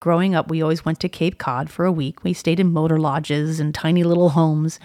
Growing 0.00 0.34
up, 0.34 0.48
we 0.48 0.62
always 0.62 0.82
went 0.82 0.98
to 1.00 1.10
Cape 1.10 1.36
Cod 1.36 1.68
for 1.68 1.84
a 1.84 1.92
week. 1.92 2.24
We 2.24 2.32
stayed 2.32 2.58
in 2.58 2.72
motor 2.72 2.98
lodges 2.98 3.60
and 3.60 3.74
tiny 3.74 4.02
little 4.02 4.30
homes. 4.30 4.80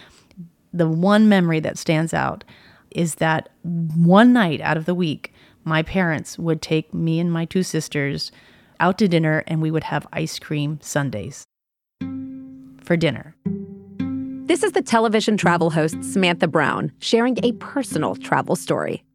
The 0.73 0.89
one 0.89 1.29
memory 1.29 1.61
that 1.61 1.77
stands 1.77 2.13
out 2.13 2.43
is 2.91 3.15
that 3.15 3.47
one 3.63 4.33
night 4.33 4.59
out 4.59 4.75
of 4.75 4.83
the 4.83 4.93
week, 4.93 5.33
my 5.63 5.83
parents 5.83 6.37
would 6.37 6.61
take 6.61 6.93
me 6.93 7.21
and 7.21 7.31
my 7.31 7.45
two 7.45 7.63
sisters 7.63 8.29
out 8.81 8.97
to 8.97 9.07
dinner 9.07 9.41
and 9.47 9.61
we 9.61 9.71
would 9.71 9.85
have 9.85 10.05
ice 10.11 10.37
cream 10.37 10.79
sundaes 10.81 11.45
for 12.83 12.97
dinner. 12.97 13.37
This 14.47 14.63
is 14.63 14.73
the 14.73 14.81
television 14.81 15.37
travel 15.37 15.69
host 15.69 16.03
Samantha 16.03 16.49
Brown 16.49 16.91
sharing 16.99 17.37
a 17.41 17.53
personal 17.53 18.17
travel 18.17 18.57
story. 18.57 19.05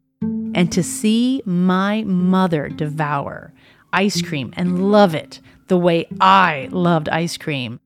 And 0.55 0.73
to 0.73 0.82
see 0.82 1.43
my 1.45 2.05
mother 2.05 2.71
devour 2.71 3.53
ice 3.93 4.23
cream 4.23 4.53
and 4.57 4.91
love 4.91 5.14
it 5.14 5.41
the 5.71 5.77
way 5.77 6.05
I 6.21 6.68
loved 6.72 7.08
ice 7.11 7.36
cream. 7.36 7.79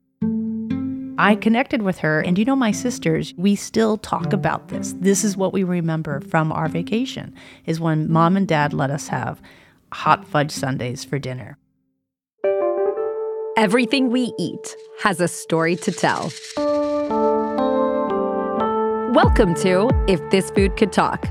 I 1.19 1.37
connected 1.37 1.83
with 1.83 1.99
her, 1.99 2.23
and 2.23 2.39
you 2.39 2.47
know, 2.47 2.57
my 2.57 2.71
sisters, 2.71 3.35
we 3.37 3.55
still 3.57 3.99
talk 3.99 4.33
about 4.33 4.69
this. 4.69 4.95
This 5.01 5.23
is 5.23 5.37
what 5.37 5.53
we 5.53 5.65
remember 5.65 6.21
from 6.21 6.51
our 6.51 6.67
vacation, 6.67 7.35
is 7.67 7.81
when 7.81 8.11
mom 8.11 8.39
and 8.39 8.49
dad 8.49 8.73
let 8.73 8.91
us 8.91 9.09
have 9.09 9.43
hot 9.93 10.27
fudge 10.27 10.51
sundaes 10.51 11.05
for 11.05 11.19
dinner. 11.19 11.59
Everything 13.59 14.09
we 14.09 14.33
eat 14.39 14.75
has 15.03 15.21
a 15.21 15.29
story 15.29 15.77
to 15.77 15.93
tell. 15.93 16.33
Welcome 19.13 19.55
to 19.57 19.91
If 20.09 20.23
This 20.31 20.51
Food 20.53 20.79
Could 20.79 20.91
Talk, 20.91 21.29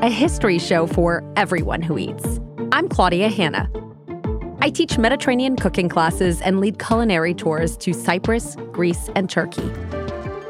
a 0.00 0.08
history 0.08 0.58
show 0.58 0.86
for 0.86 1.22
everyone 1.36 1.82
who 1.82 1.98
eats. 1.98 2.40
I'm 2.72 2.88
Claudia 2.88 3.28
Hanna. 3.28 3.70
I 4.62 4.70
teach 4.70 4.96
Mediterranean 4.96 5.56
cooking 5.56 5.88
classes 5.88 6.40
and 6.40 6.60
lead 6.60 6.78
culinary 6.78 7.34
tours 7.34 7.76
to 7.78 7.92
Cyprus, 7.92 8.54
Greece, 8.70 9.10
and 9.16 9.28
Turkey. 9.28 9.68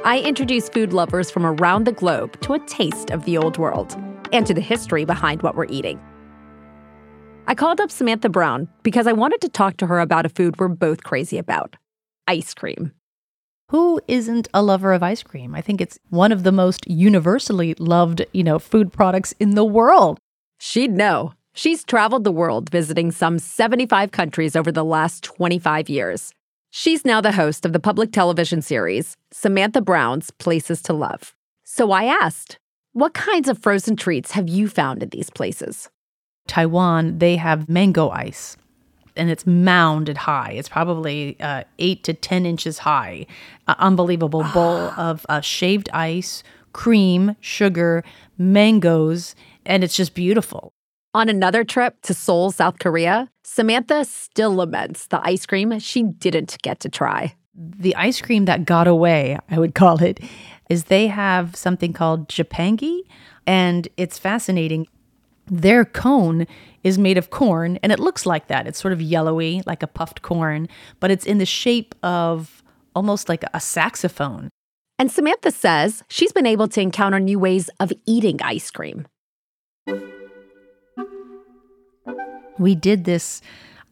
I 0.04 0.20
introduce 0.22 0.68
food 0.68 0.92
lovers 0.92 1.30
from 1.30 1.46
around 1.46 1.86
the 1.86 1.92
globe 1.92 2.38
to 2.42 2.52
a 2.52 2.58
taste 2.66 3.08
of 3.08 3.24
the 3.24 3.38
old 3.38 3.56
world 3.56 3.96
and 4.30 4.46
to 4.46 4.52
the 4.52 4.60
history 4.60 5.06
behind 5.06 5.40
what 5.40 5.54
we're 5.54 5.64
eating. 5.70 5.98
I 7.46 7.54
called 7.54 7.80
up 7.80 7.90
Samantha 7.90 8.28
Brown 8.28 8.68
because 8.82 9.06
I 9.06 9.14
wanted 9.14 9.40
to 9.40 9.48
talk 9.48 9.78
to 9.78 9.86
her 9.86 9.98
about 9.98 10.26
a 10.26 10.28
food 10.28 10.60
we're 10.60 10.68
both 10.68 11.04
crazy 11.04 11.38
about 11.38 11.76
ice 12.28 12.52
cream. 12.52 12.92
Who 13.70 13.98
isn't 14.08 14.46
a 14.52 14.62
lover 14.62 14.92
of 14.92 15.02
ice 15.02 15.22
cream? 15.22 15.54
I 15.54 15.62
think 15.62 15.80
it's 15.80 15.98
one 16.10 16.32
of 16.32 16.42
the 16.42 16.52
most 16.52 16.86
universally 16.86 17.72
loved, 17.78 18.26
you 18.34 18.44
know, 18.44 18.58
food 18.58 18.92
products 18.92 19.32
in 19.40 19.54
the 19.54 19.64
world. 19.64 20.18
She'd 20.58 20.92
know. 20.92 21.32
She's 21.54 21.84
traveled 21.84 22.24
the 22.24 22.32
world 22.32 22.70
visiting 22.70 23.10
some 23.10 23.38
75 23.38 24.10
countries 24.10 24.56
over 24.56 24.72
the 24.72 24.84
last 24.84 25.22
25 25.22 25.90
years. 25.90 26.32
She's 26.70 27.04
now 27.04 27.20
the 27.20 27.32
host 27.32 27.66
of 27.66 27.74
the 27.74 27.80
public 27.80 28.10
television 28.10 28.62
series, 28.62 29.18
Samantha 29.30 29.82
Brown's 29.82 30.30
Places 30.30 30.80
to 30.82 30.94
Love. 30.94 31.34
So 31.62 31.90
I 31.92 32.04
asked, 32.04 32.58
what 32.94 33.12
kinds 33.12 33.50
of 33.50 33.58
frozen 33.58 33.96
treats 33.96 34.32
have 34.32 34.48
you 34.48 34.66
found 34.66 35.02
in 35.02 35.10
these 35.10 35.28
places? 35.28 35.90
Taiwan, 36.48 37.18
they 37.18 37.36
have 37.36 37.68
mango 37.68 38.08
ice 38.08 38.56
and 39.14 39.28
it's 39.28 39.46
mounded 39.46 40.16
high. 40.16 40.52
It's 40.52 40.70
probably 40.70 41.36
uh, 41.38 41.64
eight 41.78 42.02
to 42.04 42.14
10 42.14 42.46
inches 42.46 42.78
high. 42.78 43.26
Uh, 43.68 43.74
unbelievable 43.78 44.44
bowl 44.54 44.90
of 44.96 45.26
uh, 45.28 45.42
shaved 45.42 45.90
ice, 45.92 46.42
cream, 46.72 47.36
sugar, 47.40 48.02
mangoes, 48.38 49.34
and 49.66 49.84
it's 49.84 49.96
just 49.96 50.14
beautiful. 50.14 50.72
On 51.14 51.28
another 51.28 51.62
trip 51.62 52.00
to 52.02 52.14
Seoul, 52.14 52.50
South 52.52 52.78
Korea, 52.78 53.28
Samantha 53.44 54.06
still 54.06 54.54
laments 54.54 55.08
the 55.08 55.20
ice 55.22 55.44
cream 55.44 55.78
she 55.78 56.04
didn't 56.04 56.56
get 56.62 56.80
to 56.80 56.88
try. 56.88 57.34
The 57.54 57.94
ice 57.96 58.22
cream 58.22 58.46
that 58.46 58.64
got 58.64 58.88
away, 58.88 59.38
I 59.50 59.58
would 59.58 59.74
call 59.74 60.02
it, 60.02 60.20
is 60.70 60.84
they 60.84 61.08
have 61.08 61.54
something 61.54 61.92
called 61.92 62.30
Jjipangi, 62.30 63.02
and 63.46 63.88
it's 63.98 64.18
fascinating. 64.18 64.86
Their 65.48 65.84
cone 65.84 66.46
is 66.82 66.96
made 66.96 67.18
of 67.18 67.28
corn, 67.28 67.78
and 67.82 67.92
it 67.92 68.00
looks 68.00 68.24
like 68.24 68.46
that. 68.46 68.66
It's 68.66 68.80
sort 68.80 68.94
of 68.94 69.02
yellowy, 69.02 69.60
like 69.66 69.82
a 69.82 69.86
puffed 69.86 70.22
corn, 70.22 70.66
but 70.98 71.10
it's 71.10 71.26
in 71.26 71.36
the 71.36 71.44
shape 71.44 71.94
of 72.02 72.62
almost 72.94 73.28
like 73.28 73.44
a 73.52 73.60
saxophone. 73.60 74.48
And 74.98 75.12
Samantha 75.12 75.50
says 75.50 76.04
she's 76.08 76.32
been 76.32 76.46
able 76.46 76.68
to 76.68 76.80
encounter 76.80 77.20
new 77.20 77.38
ways 77.38 77.68
of 77.80 77.92
eating 78.06 78.40
ice 78.40 78.70
cream. 78.70 79.06
We 82.58 82.74
did 82.74 83.04
this 83.04 83.42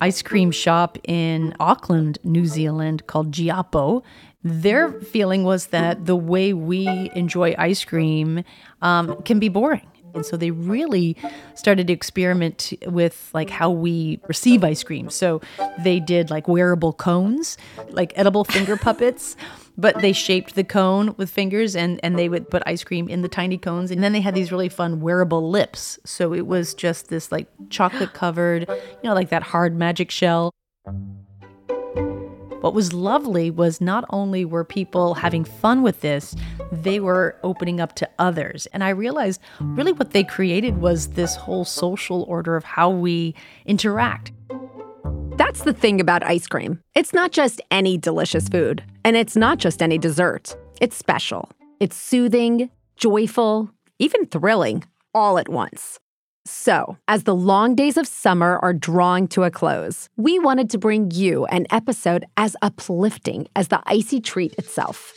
ice 0.00 0.22
cream 0.22 0.50
shop 0.50 0.98
in 1.04 1.54
Auckland, 1.60 2.18
New 2.24 2.46
Zealand 2.46 3.06
called 3.06 3.32
Giapo. 3.32 4.02
Their 4.42 4.92
feeling 4.92 5.44
was 5.44 5.66
that 5.66 6.06
the 6.06 6.16
way 6.16 6.52
we 6.52 7.10
enjoy 7.14 7.54
ice 7.58 7.84
cream 7.84 8.44
um, 8.80 9.20
can 9.22 9.38
be 9.38 9.48
boring. 9.48 9.86
And 10.14 10.26
so 10.26 10.36
they 10.36 10.50
really 10.50 11.16
started 11.54 11.86
to 11.86 11.92
experiment 11.92 12.72
with 12.86 13.30
like 13.32 13.50
how 13.50 13.70
we 13.70 14.20
receive 14.26 14.64
ice 14.64 14.82
cream. 14.82 15.10
So 15.10 15.40
they 15.84 16.00
did 16.00 16.30
like 16.30 16.48
wearable 16.48 16.94
cones, 16.94 17.56
like 17.90 18.12
edible 18.16 18.44
finger 18.44 18.76
puppets 18.76 19.36
but 19.80 20.00
they 20.00 20.12
shaped 20.12 20.54
the 20.54 20.64
cone 20.64 21.14
with 21.16 21.30
fingers 21.30 21.74
and 21.74 21.98
and 22.02 22.18
they 22.18 22.28
would 22.28 22.50
put 22.50 22.62
ice 22.66 22.84
cream 22.84 23.08
in 23.08 23.22
the 23.22 23.28
tiny 23.28 23.56
cones 23.56 23.90
and 23.90 24.02
then 24.02 24.12
they 24.12 24.20
had 24.20 24.34
these 24.34 24.52
really 24.52 24.68
fun 24.68 25.00
wearable 25.00 25.50
lips 25.50 25.98
so 26.04 26.34
it 26.34 26.46
was 26.46 26.74
just 26.74 27.08
this 27.08 27.32
like 27.32 27.48
chocolate 27.70 28.12
covered 28.12 28.68
you 28.68 29.00
know 29.04 29.14
like 29.14 29.30
that 29.30 29.42
hard 29.42 29.74
magic 29.74 30.10
shell 30.10 30.52
what 32.60 32.74
was 32.74 32.92
lovely 32.92 33.50
was 33.50 33.80
not 33.80 34.04
only 34.10 34.44
were 34.44 34.64
people 34.64 35.14
having 35.14 35.44
fun 35.44 35.80
with 35.82 36.02
this, 36.02 36.36
they 36.70 37.00
were 37.00 37.38
opening 37.42 37.80
up 37.80 37.94
to 37.96 38.08
others. 38.18 38.66
And 38.74 38.84
I 38.84 38.90
realized 38.90 39.40
really 39.60 39.92
what 39.92 40.10
they 40.10 40.24
created 40.24 40.76
was 40.76 41.08
this 41.08 41.36
whole 41.36 41.64
social 41.64 42.22
order 42.24 42.56
of 42.56 42.64
how 42.64 42.90
we 42.90 43.34
interact. 43.64 44.32
That's 45.40 45.62
the 45.62 45.72
thing 45.72 46.02
about 46.02 46.22
ice 46.22 46.46
cream. 46.46 46.82
It's 46.94 47.14
not 47.14 47.32
just 47.32 47.62
any 47.70 47.96
delicious 47.96 48.46
food, 48.46 48.84
and 49.06 49.16
it's 49.16 49.36
not 49.36 49.56
just 49.56 49.80
any 49.80 49.96
dessert. 49.96 50.54
It's 50.82 50.94
special. 50.94 51.48
It's 51.80 51.96
soothing, 51.96 52.68
joyful, 52.98 53.70
even 53.98 54.26
thrilling, 54.26 54.84
all 55.14 55.38
at 55.38 55.48
once. 55.48 55.98
So, 56.44 56.98
as 57.08 57.22
the 57.22 57.34
long 57.34 57.74
days 57.74 57.96
of 57.96 58.06
summer 58.06 58.58
are 58.58 58.74
drawing 58.74 59.28
to 59.28 59.44
a 59.44 59.50
close, 59.50 60.10
we 60.18 60.38
wanted 60.38 60.68
to 60.70 60.78
bring 60.78 61.10
you 61.10 61.46
an 61.46 61.66
episode 61.70 62.26
as 62.36 62.54
uplifting 62.60 63.48
as 63.56 63.68
the 63.68 63.80
icy 63.86 64.20
treat 64.20 64.52
itself. 64.58 65.14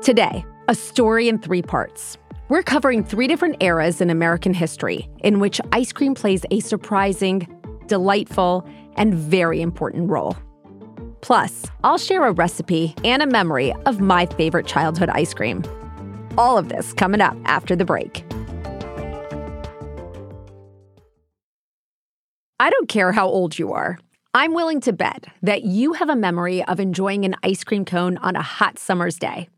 Today, 0.00 0.46
a 0.68 0.74
story 0.74 1.28
in 1.28 1.38
three 1.38 1.60
parts. 1.60 2.16
We're 2.48 2.62
covering 2.62 3.02
three 3.02 3.26
different 3.26 3.60
eras 3.60 4.00
in 4.00 4.08
American 4.08 4.54
history 4.54 5.08
in 5.24 5.40
which 5.40 5.60
ice 5.72 5.92
cream 5.92 6.14
plays 6.14 6.44
a 6.52 6.60
surprising, 6.60 7.55
delightful, 7.86 8.66
and 8.96 9.14
very 9.14 9.60
important 9.60 10.10
role. 10.10 10.36
Plus, 11.20 11.66
I'll 11.82 11.98
share 11.98 12.24
a 12.24 12.32
recipe 12.32 12.94
and 13.04 13.22
a 13.22 13.26
memory 13.26 13.72
of 13.84 14.00
my 14.00 14.26
favorite 14.26 14.66
childhood 14.66 15.08
ice 15.08 15.34
cream. 15.34 15.64
All 16.38 16.56
of 16.58 16.68
this 16.68 16.92
coming 16.92 17.20
up 17.20 17.36
after 17.44 17.74
the 17.74 17.84
break. 17.84 18.24
I 22.58 22.70
don't 22.70 22.88
care 22.88 23.12
how 23.12 23.26
old 23.26 23.58
you 23.58 23.72
are. 23.72 23.98
I'm 24.34 24.54
willing 24.54 24.80
to 24.82 24.92
bet 24.92 25.26
that 25.42 25.64
you 25.64 25.94
have 25.94 26.08
a 26.08 26.16
memory 26.16 26.62
of 26.64 26.78
enjoying 26.78 27.24
an 27.24 27.36
ice 27.42 27.64
cream 27.64 27.84
cone 27.84 28.18
on 28.18 28.36
a 28.36 28.42
hot 28.42 28.78
summer's 28.78 29.18
day. 29.18 29.48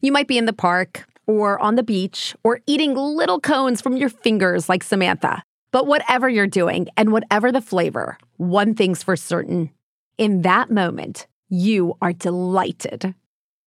You 0.00 0.12
might 0.12 0.28
be 0.28 0.38
in 0.38 0.44
the 0.44 0.52
park, 0.52 1.06
or 1.26 1.58
on 1.58 1.76
the 1.76 1.82
beach, 1.82 2.34
or 2.44 2.60
eating 2.66 2.94
little 2.94 3.40
cones 3.40 3.80
from 3.80 3.96
your 3.96 4.08
fingers 4.08 4.68
like 4.68 4.82
Samantha. 4.82 5.42
But 5.70 5.86
whatever 5.86 6.28
you're 6.28 6.46
doing 6.46 6.88
and 6.96 7.12
whatever 7.12 7.52
the 7.52 7.60
flavor, 7.60 8.18
one 8.36 8.74
thing's 8.74 9.02
for 9.02 9.16
certain. 9.16 9.70
In 10.16 10.42
that 10.42 10.70
moment, 10.70 11.26
you 11.48 11.96
are 12.00 12.12
delighted. 12.12 13.14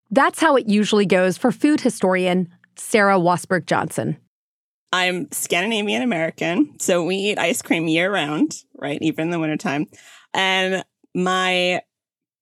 That's 0.10 0.40
how 0.40 0.56
it 0.56 0.68
usually 0.68 1.06
goes 1.06 1.38
for 1.38 1.52
food 1.52 1.82
historian 1.82 2.50
Sarah 2.76 3.20
Wassberg 3.20 3.66
Johnson. 3.66 4.18
I'm 4.92 5.32
Scandinavian 5.32 6.02
American, 6.02 6.78
so 6.80 7.04
we 7.06 7.16
eat 7.16 7.40
ice 7.40 7.62
cream 7.62 7.88
year 7.88 8.12
round, 8.12 8.56
right? 8.76 9.02
Even 9.02 9.28
in 9.28 9.30
the 9.32 9.40
wintertime. 9.40 9.88
And 10.34 10.84
my 11.16 11.82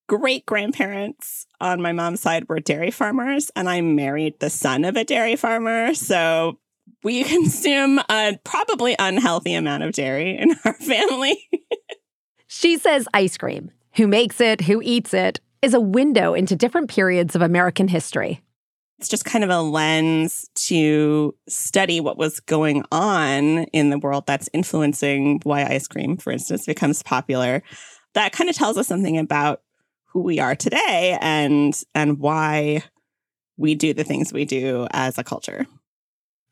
great 0.07 0.45
grandparents 0.47 1.45
on 1.61 1.81
my 1.81 1.91
mom's 1.91 2.21
side 2.21 2.50
were 2.50 2.59
dairy 2.59 2.89
farmers, 2.89 3.51
and 3.56 3.69
I 3.69 3.81
married 3.81 4.39
the 4.39 4.50
son 4.50 4.83
of 4.83 4.95
a 4.95 5.03
dairy 5.03 5.35
farmer. 5.35 5.94
So 5.94 6.57
we 7.03 7.23
consume 7.25 7.99
a 8.09 8.37
probably 8.43 8.95
unhealthy 8.99 9.53
amount 9.53 9.83
of 9.83 9.93
dairy 9.93 10.37
in 10.37 10.55
our 10.65 10.73
family. 10.79 11.49
she 12.47 12.77
says 12.77 13.07
ice 13.13 13.37
cream, 13.37 13.71
who 13.95 14.07
makes 14.07 14.41
it, 14.41 14.61
who 14.61 14.81
eats 14.83 15.13
it, 15.13 15.39
is 15.61 15.73
a 15.73 15.79
window 15.79 16.33
into 16.33 16.55
different 16.55 16.89
periods 16.89 17.35
of 17.35 17.41
American 17.41 17.87
history. 17.87 18.41
It's 18.97 19.07
just 19.07 19.23
kind 19.23 19.45
of 19.45 19.49
a 19.49 19.61
lens 19.61 20.49
to 20.67 21.33
study 21.47 22.01
what 22.01 22.17
was 22.17 22.41
going 22.41 22.83
on 22.91 23.59
in 23.71 23.89
the 23.89 23.97
world 23.97 24.25
that's 24.27 24.49
influencing 24.53 25.39
why 25.43 25.63
ice 25.63 25.87
cream, 25.87 26.17
for 26.17 26.31
instance, 26.31 26.65
becomes 26.65 27.01
popular. 27.01 27.63
That 28.13 28.33
kind 28.33 28.49
of 28.49 28.57
tells 28.57 28.77
us 28.77 28.87
something 28.87 29.17
about 29.17 29.61
who 30.07 30.21
we 30.21 30.39
are 30.39 30.55
today 30.55 31.17
and 31.21 31.79
and 31.95 32.19
why 32.19 32.83
we 33.55 33.75
do 33.75 33.93
the 33.93 34.03
things 34.03 34.33
we 34.33 34.43
do 34.43 34.87
as 34.91 35.17
a 35.17 35.23
culture. 35.23 35.65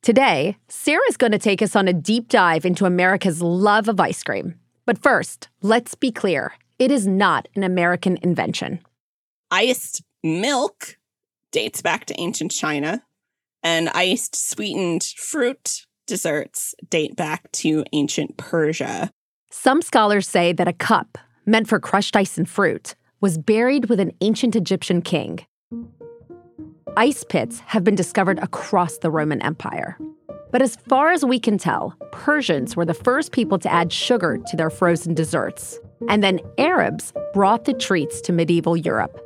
Today, 0.02 0.58
Sarah's 0.70 1.18
going 1.18 1.34
to 1.34 1.40
take 1.40 1.62
us 1.62 1.76
on 1.76 1.88
a 1.88 1.94
deep 1.94 2.30
dive 2.30 2.66
into 2.66 2.86
America's 2.86 3.42
love 3.42 3.88
of 3.88 4.00
ice 4.00 4.24
cream. 4.24 4.56
But 4.86 4.98
first, 4.98 5.50
let's 5.62 5.96
be 5.96 6.12
clear 6.12 6.54
it 6.80 6.92
is 6.92 7.06
not 7.06 7.48
an 7.56 7.64
American 7.64 8.18
invention. 8.22 8.80
Iced 9.52 10.04
milk 10.24 10.98
dates 11.52 11.82
back 11.82 12.06
to 12.06 12.20
ancient 12.20 12.52
China, 12.52 13.04
and 13.64 13.90
iced 13.90 14.36
sweetened 14.36 15.04
fruit 15.18 15.86
desserts 16.06 16.74
date 16.90 17.16
back 17.16 17.52
to 17.52 17.84
ancient 17.94 18.38
Persia. 18.38 19.12
Some 19.52 19.82
scholars 19.82 20.28
say 20.28 20.54
that 20.54 20.68
a 20.68 20.74
cup, 20.74 21.18
meant 21.46 21.68
for 21.68 21.80
crushed 21.80 22.16
ice 22.16 22.38
and 22.38 22.48
fruit, 22.48 22.96
was 23.20 23.38
buried 23.38 23.90
with 23.90 24.00
an 24.00 24.14
ancient 24.22 24.56
Egyptian 24.56 25.02
king. 25.02 25.46
Ice 26.96 27.24
pits 27.24 27.60
have 27.60 27.84
been 27.84 27.96
discovered 27.96 28.40
across 28.40 29.00
the 29.00 29.12
Roman 29.12 29.42
Empire. 29.42 29.98
But 30.52 30.62
as 30.62 30.78
far 30.88 31.12
as 31.12 31.26
we 31.26 31.40
can 31.40 31.58
tell, 31.58 31.96
Persians 32.12 32.76
were 32.76 32.86
the 32.86 32.94
first 32.94 33.32
people 33.32 33.60
to 33.60 33.72
add 33.72 33.92
sugar 33.92 34.38
to 34.48 34.58
their 34.58 34.70
frozen 34.70 35.14
desserts. 35.14 35.80
And 36.08 36.24
then 36.24 36.40
Arabs 36.58 37.14
brought 37.34 37.66
the 37.66 37.74
treats 37.74 38.22
to 38.22 38.32
medieval 38.32 38.78
Europe. 38.78 39.20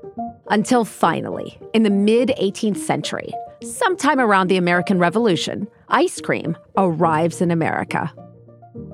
Until 0.50 0.84
finally, 0.84 1.60
in 1.74 1.84
the 1.84 1.90
mid 1.90 2.30
18th 2.40 2.78
century, 2.78 3.32
sometime 3.64 4.20
around 4.20 4.48
the 4.48 4.58
American 4.58 4.98
Revolution, 4.98 5.68
ice 5.90 6.20
cream 6.20 6.58
arrives 6.78 7.42
in 7.42 7.52
America. 7.52 8.12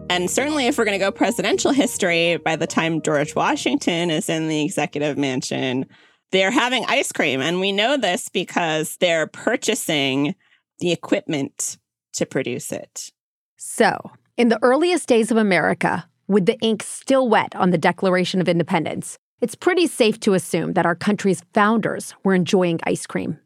And 0.10 0.30
certainly, 0.30 0.68
if 0.68 0.78
we're 0.78 0.86
going 0.86 1.00
to 1.00 1.04
go 1.04 1.12
presidential 1.12 1.72
history, 1.72 2.38
by 2.38 2.56
the 2.56 2.68
time 2.68 3.02
George 3.02 3.36
Washington 3.36 4.10
is 4.10 4.30
in 4.30 4.48
the 4.48 4.63
executive 4.63 5.18
mansion, 5.18 5.86
they're 6.31 6.51
having 6.51 6.85
ice 6.88 7.12
cream. 7.12 7.41
And 7.41 7.59
we 7.59 7.71
know 7.71 7.97
this 7.97 8.29
because 8.29 8.97
they're 8.97 9.27
purchasing 9.27 10.35
the 10.79 10.91
equipment 10.91 11.77
to 12.13 12.25
produce 12.25 12.71
it. 12.71 13.12
So, 13.57 14.12
in 14.35 14.50
the 14.50 14.59
earliest 14.62 15.07
days 15.07 15.31
of 15.31 15.38
America, 15.38 16.07
with 16.27 16.45
the 16.45 16.59
ink 16.59 16.83
still 16.83 17.27
wet 17.27 17.56
on 17.56 17.71
the 17.71 17.77
Declaration 17.77 18.41
of 18.41 18.50
Independence, 18.50 19.18
it's 19.39 19.56
pretty 19.56 19.88
safe 19.88 20.19
to 20.21 20.33
assume 20.33 20.74
that 20.74 20.85
our 20.85 20.95
country's 20.95 21.44
founders 21.53 22.13
were 22.24 22.33
enjoying 22.33 22.79
ice 22.83 23.06
cream. 23.06 23.39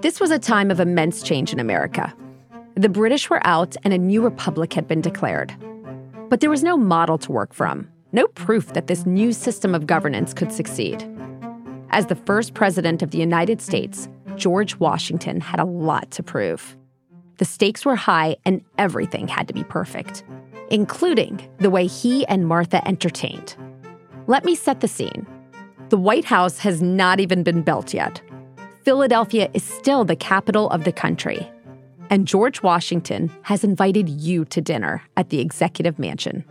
This 0.00 0.20
was 0.20 0.30
a 0.30 0.38
time 0.38 0.70
of 0.70 0.80
immense 0.80 1.22
change 1.22 1.52
in 1.52 1.60
America. 1.60 2.14
The 2.74 2.88
British 2.88 3.28
were 3.28 3.46
out 3.46 3.76
and 3.84 3.92
a 3.92 3.98
new 3.98 4.22
republic 4.22 4.72
had 4.72 4.88
been 4.88 5.02
declared. 5.02 5.54
But 6.30 6.40
there 6.40 6.50
was 6.50 6.62
no 6.62 6.76
model 6.76 7.18
to 7.18 7.32
work 7.32 7.52
from, 7.52 7.90
no 8.12 8.26
proof 8.28 8.72
that 8.72 8.86
this 8.86 9.06
new 9.06 9.32
system 9.32 9.74
of 9.74 9.86
governance 9.86 10.34
could 10.34 10.52
succeed. 10.52 11.04
As 11.90 12.06
the 12.06 12.14
first 12.14 12.54
president 12.54 13.02
of 13.02 13.10
the 13.10 13.18
United 13.18 13.60
States, 13.60 14.08
George 14.36 14.76
Washington 14.76 15.40
had 15.40 15.60
a 15.60 15.64
lot 15.64 16.10
to 16.12 16.22
prove. 16.22 16.76
The 17.38 17.44
stakes 17.44 17.84
were 17.84 17.96
high 17.96 18.36
and 18.44 18.62
everything 18.78 19.28
had 19.28 19.48
to 19.48 19.54
be 19.54 19.64
perfect, 19.64 20.24
including 20.70 21.48
the 21.58 21.70
way 21.70 21.86
he 21.86 22.26
and 22.26 22.46
Martha 22.46 22.86
entertained. 22.86 23.56
Let 24.26 24.44
me 24.44 24.54
set 24.54 24.80
the 24.80 24.88
scene. 24.88 25.26
The 25.88 25.96
White 25.96 26.24
House 26.24 26.58
has 26.58 26.80
not 26.80 27.18
even 27.18 27.42
been 27.42 27.62
built 27.62 27.92
yet. 27.92 28.22
Philadelphia 28.84 29.50
is 29.54 29.64
still 29.64 30.04
the 30.04 30.16
capital 30.16 30.70
of 30.70 30.84
the 30.84 30.92
country. 30.92 31.50
And 32.10 32.26
George 32.26 32.62
Washington 32.62 33.30
has 33.42 33.64
invited 33.64 34.08
you 34.08 34.44
to 34.46 34.60
dinner 34.60 35.02
at 35.16 35.30
the 35.30 35.40
executive 35.40 35.98
mansion. 35.98 36.44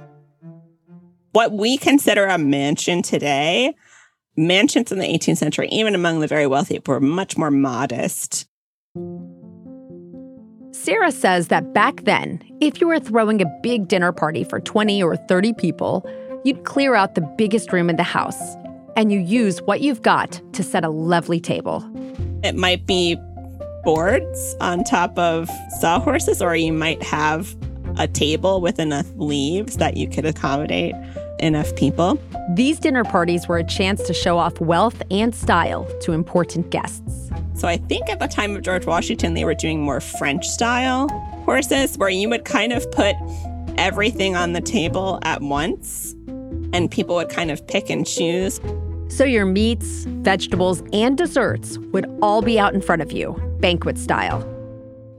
What 1.31 1.51
we 1.51 1.77
consider 1.77 2.25
a 2.25 2.37
mansion 2.37 3.01
today 3.01 3.75
mansions 4.35 4.91
in 4.91 4.99
the 4.99 5.05
18th 5.05 5.37
century, 5.37 5.67
even 5.69 5.93
among 5.93 6.21
the 6.21 6.27
very 6.27 6.47
wealthy, 6.47 6.79
were 6.87 6.99
much 6.99 7.37
more 7.37 7.51
modest. 7.51 8.47
Sarah 10.71 11.11
says 11.11 11.49
that 11.49 11.73
back 11.73 12.05
then, 12.05 12.41
if 12.61 12.79
you 12.81 12.87
were 12.87 12.99
throwing 12.99 13.41
a 13.41 13.59
big 13.61 13.87
dinner 13.87 14.11
party 14.11 14.43
for 14.43 14.59
20 14.59 15.03
or 15.03 15.17
30 15.17 15.53
people, 15.53 16.09
you'd 16.45 16.63
clear 16.63 16.95
out 16.95 17.15
the 17.15 17.21
biggest 17.37 17.71
room 17.71 17.89
in 17.89 17.97
the 17.97 18.03
house 18.03 18.55
and 18.95 19.11
you 19.11 19.19
use 19.19 19.61
what 19.63 19.81
you've 19.81 20.01
got 20.01 20.41
to 20.53 20.63
set 20.63 20.83
a 20.83 20.89
lovely 20.89 21.39
table. 21.39 21.87
It 22.43 22.55
might 22.55 22.85
be 22.85 23.17
boards 23.83 24.55
on 24.61 24.83
top 24.83 25.17
of 25.17 25.49
sawhorses, 25.79 26.41
or 26.41 26.55
you 26.55 26.73
might 26.73 27.03
have 27.03 27.55
a 27.97 28.07
table 28.07 28.61
with 28.61 28.79
enough 28.79 29.07
leaves 29.15 29.77
that 29.77 29.97
you 29.97 30.07
could 30.07 30.25
accommodate 30.25 30.95
enough 31.39 31.75
people. 31.75 32.19
These 32.53 32.79
dinner 32.79 33.03
parties 33.03 33.47
were 33.47 33.57
a 33.57 33.63
chance 33.63 34.03
to 34.07 34.13
show 34.13 34.37
off 34.37 34.59
wealth 34.59 35.01
and 35.11 35.33
style 35.33 35.85
to 36.01 36.13
important 36.13 36.69
guests. 36.69 37.29
So 37.53 37.67
I 37.67 37.77
think 37.77 38.09
at 38.09 38.19
the 38.19 38.27
time 38.27 38.55
of 38.55 38.61
George 38.61 38.85
Washington, 38.85 39.33
they 39.33 39.45
were 39.45 39.53
doing 39.53 39.81
more 39.81 39.99
French 39.99 40.47
style 40.47 41.09
horses 41.45 41.97
where 41.97 42.09
you 42.09 42.29
would 42.29 42.45
kind 42.45 42.73
of 42.73 42.89
put 42.91 43.15
everything 43.77 44.35
on 44.35 44.53
the 44.53 44.61
table 44.61 45.19
at 45.23 45.41
once 45.41 46.15
and 46.73 46.89
people 46.89 47.15
would 47.15 47.29
kind 47.29 47.51
of 47.51 47.65
pick 47.67 47.89
and 47.89 48.05
choose. 48.05 48.59
So 49.09 49.23
your 49.23 49.45
meats, 49.45 50.05
vegetables, 50.05 50.83
and 50.93 51.17
desserts 51.17 51.77
would 51.91 52.05
all 52.21 52.41
be 52.41 52.59
out 52.59 52.73
in 52.73 52.81
front 52.81 53.01
of 53.01 53.11
you, 53.11 53.33
banquet 53.59 53.97
style. 53.97 54.47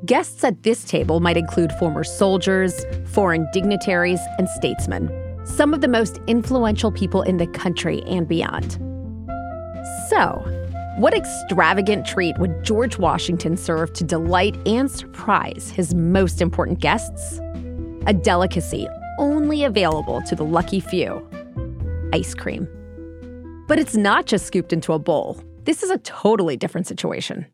Guests 0.06 0.43
at 0.44 0.62
this 0.62 0.84
table 0.84 1.20
might 1.20 1.37
include 1.37 1.72
former 1.72 2.05
soldiers, 2.05 2.84
foreign 3.06 3.46
dignitaries, 3.52 4.20
and 4.38 4.49
statesmen 4.49 5.11
some 5.50 5.75
of 5.75 5.81
the 5.81 5.88
most 5.88 6.20
influential 6.26 6.91
people 6.93 7.23
in 7.23 7.37
the 7.37 7.47
country 7.49 8.02
and 8.05 8.26
beyond. 8.26 8.73
So, 10.08 10.43
what 10.97 11.14
extravagant 11.14 12.06
treat 12.06 12.38
would 12.38 12.62
George 12.62 12.99
Washington 12.99 13.56
serve 13.56 13.93
to 13.94 14.05
delight 14.05 14.56
and 14.67 14.91
surprise 14.91 15.70
his 15.70 15.94
most 15.94 16.41
important 16.41 16.81
guests? 16.81 17.38
A 18.06 18.12
delicacy 18.12 18.88
only 19.19 19.64
available 19.64 20.23
to 20.23 20.35
the 20.35 20.44
lucky 20.44 20.81
few 20.81 21.26
ice 22.12 22.35
cream. 22.35 22.69
But 23.69 23.79
it's 23.79 23.94
not 23.94 24.26
just 24.26 24.46
scooped 24.46 24.73
into 24.73 24.93
a 24.93 24.99
bowl. 24.99 25.41
This 25.64 25.82
is 25.82 25.91
a 25.91 25.99
totally 25.99 26.56
different 26.56 26.87
situation. 26.87 27.46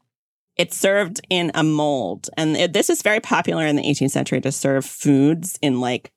It's 0.57 0.77
served 0.77 1.21
in 1.29 1.51
a 1.55 1.63
mold. 1.63 2.31
And 2.37 2.57
this 2.73 2.89
is 2.89 3.03
very 3.03 3.21
popular 3.21 3.67
in 3.67 3.77
the 3.77 3.83
18th 3.83 4.13
century 4.13 4.41
to 4.41 4.51
serve 4.51 4.87
foods 4.87 5.59
in 5.61 5.81
like 5.81 6.11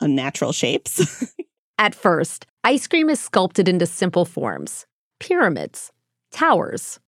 unnatural 0.00 0.52
shapes. 0.52 1.26
At 1.78 1.94
first, 1.94 2.46
ice 2.64 2.86
cream 2.86 3.08
is 3.08 3.20
sculpted 3.20 3.68
into 3.68 3.86
simple 3.86 4.24
forms 4.24 4.86
pyramids, 5.18 5.92
towers. 6.30 6.98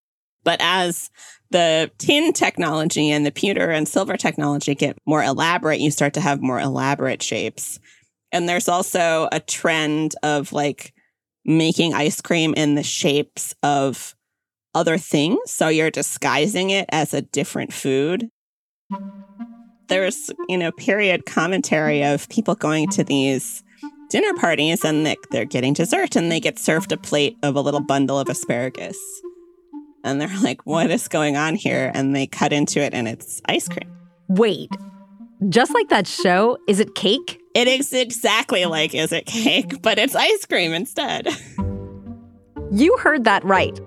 But 0.43 0.59
as 0.61 1.09
the 1.51 1.89
tin 1.97 2.33
technology 2.33 3.09
and 3.09 3.25
the 3.25 3.31
pewter 3.31 3.71
and 3.71 3.87
silver 3.87 4.17
technology 4.17 4.75
get 4.75 4.97
more 5.05 5.23
elaborate, 5.23 5.79
you 5.79 5.89
start 5.89 6.13
to 6.15 6.21
have 6.21 6.41
more 6.41 6.59
elaborate 6.59 7.23
shapes. 7.23 7.79
And 8.31 8.47
there's 8.47 8.67
also 8.67 9.29
a 9.31 9.39
trend 9.39 10.15
of 10.21 10.51
like 10.51 10.93
making 11.45 11.93
ice 11.93 12.21
cream 12.21 12.53
in 12.55 12.75
the 12.75 12.83
shapes 12.83 13.55
of 13.63 14.15
other 14.75 14.97
things. 14.97 15.39
So 15.51 15.67
you're 15.67 15.91
disguising 15.91 16.71
it 16.71 16.87
as 16.89 17.13
a 17.13 17.21
different 17.21 17.73
food 17.73 18.29
there's, 19.93 20.31
you 20.49 20.57
know, 20.57 20.71
period 20.71 21.27
commentary 21.27 22.03
of 22.03 22.27
people 22.29 22.55
going 22.55 22.89
to 22.89 23.03
these 23.03 23.63
dinner 24.09 24.33
parties 24.33 24.83
and 24.83 25.05
they're 25.29 25.45
getting 25.45 25.73
dessert 25.73 26.15
and 26.15 26.31
they 26.31 26.39
get 26.39 26.57
served 26.57 26.91
a 26.91 26.97
plate 26.97 27.37
of 27.43 27.55
a 27.55 27.61
little 27.61 27.79
bundle 27.79 28.19
of 28.19 28.27
asparagus. 28.27 28.97
And 30.03 30.19
they're 30.19 30.41
like, 30.41 30.65
what 30.65 30.89
is 30.89 31.07
going 31.07 31.37
on 31.37 31.53
here? 31.53 31.91
And 31.93 32.15
they 32.15 32.25
cut 32.25 32.51
into 32.51 32.79
it 32.81 32.95
and 32.95 33.07
it's 33.07 33.39
ice 33.45 33.67
cream. 33.67 33.95
Wait, 34.29 34.71
just 35.49 35.71
like 35.75 35.89
that 35.89 36.07
show, 36.07 36.57
is 36.67 36.79
it 36.79 36.95
cake? 36.95 37.39
It 37.53 37.67
is 37.67 37.93
exactly 37.93 38.65
like 38.65 38.95
Is 38.95 39.11
It 39.11 39.27
Cake, 39.27 39.79
but 39.83 39.99
it's 39.99 40.15
ice 40.15 40.45
cream 40.47 40.73
instead. 40.73 41.27
You 42.71 42.97
heard 42.97 43.25
that 43.25 43.43
right. 43.43 43.79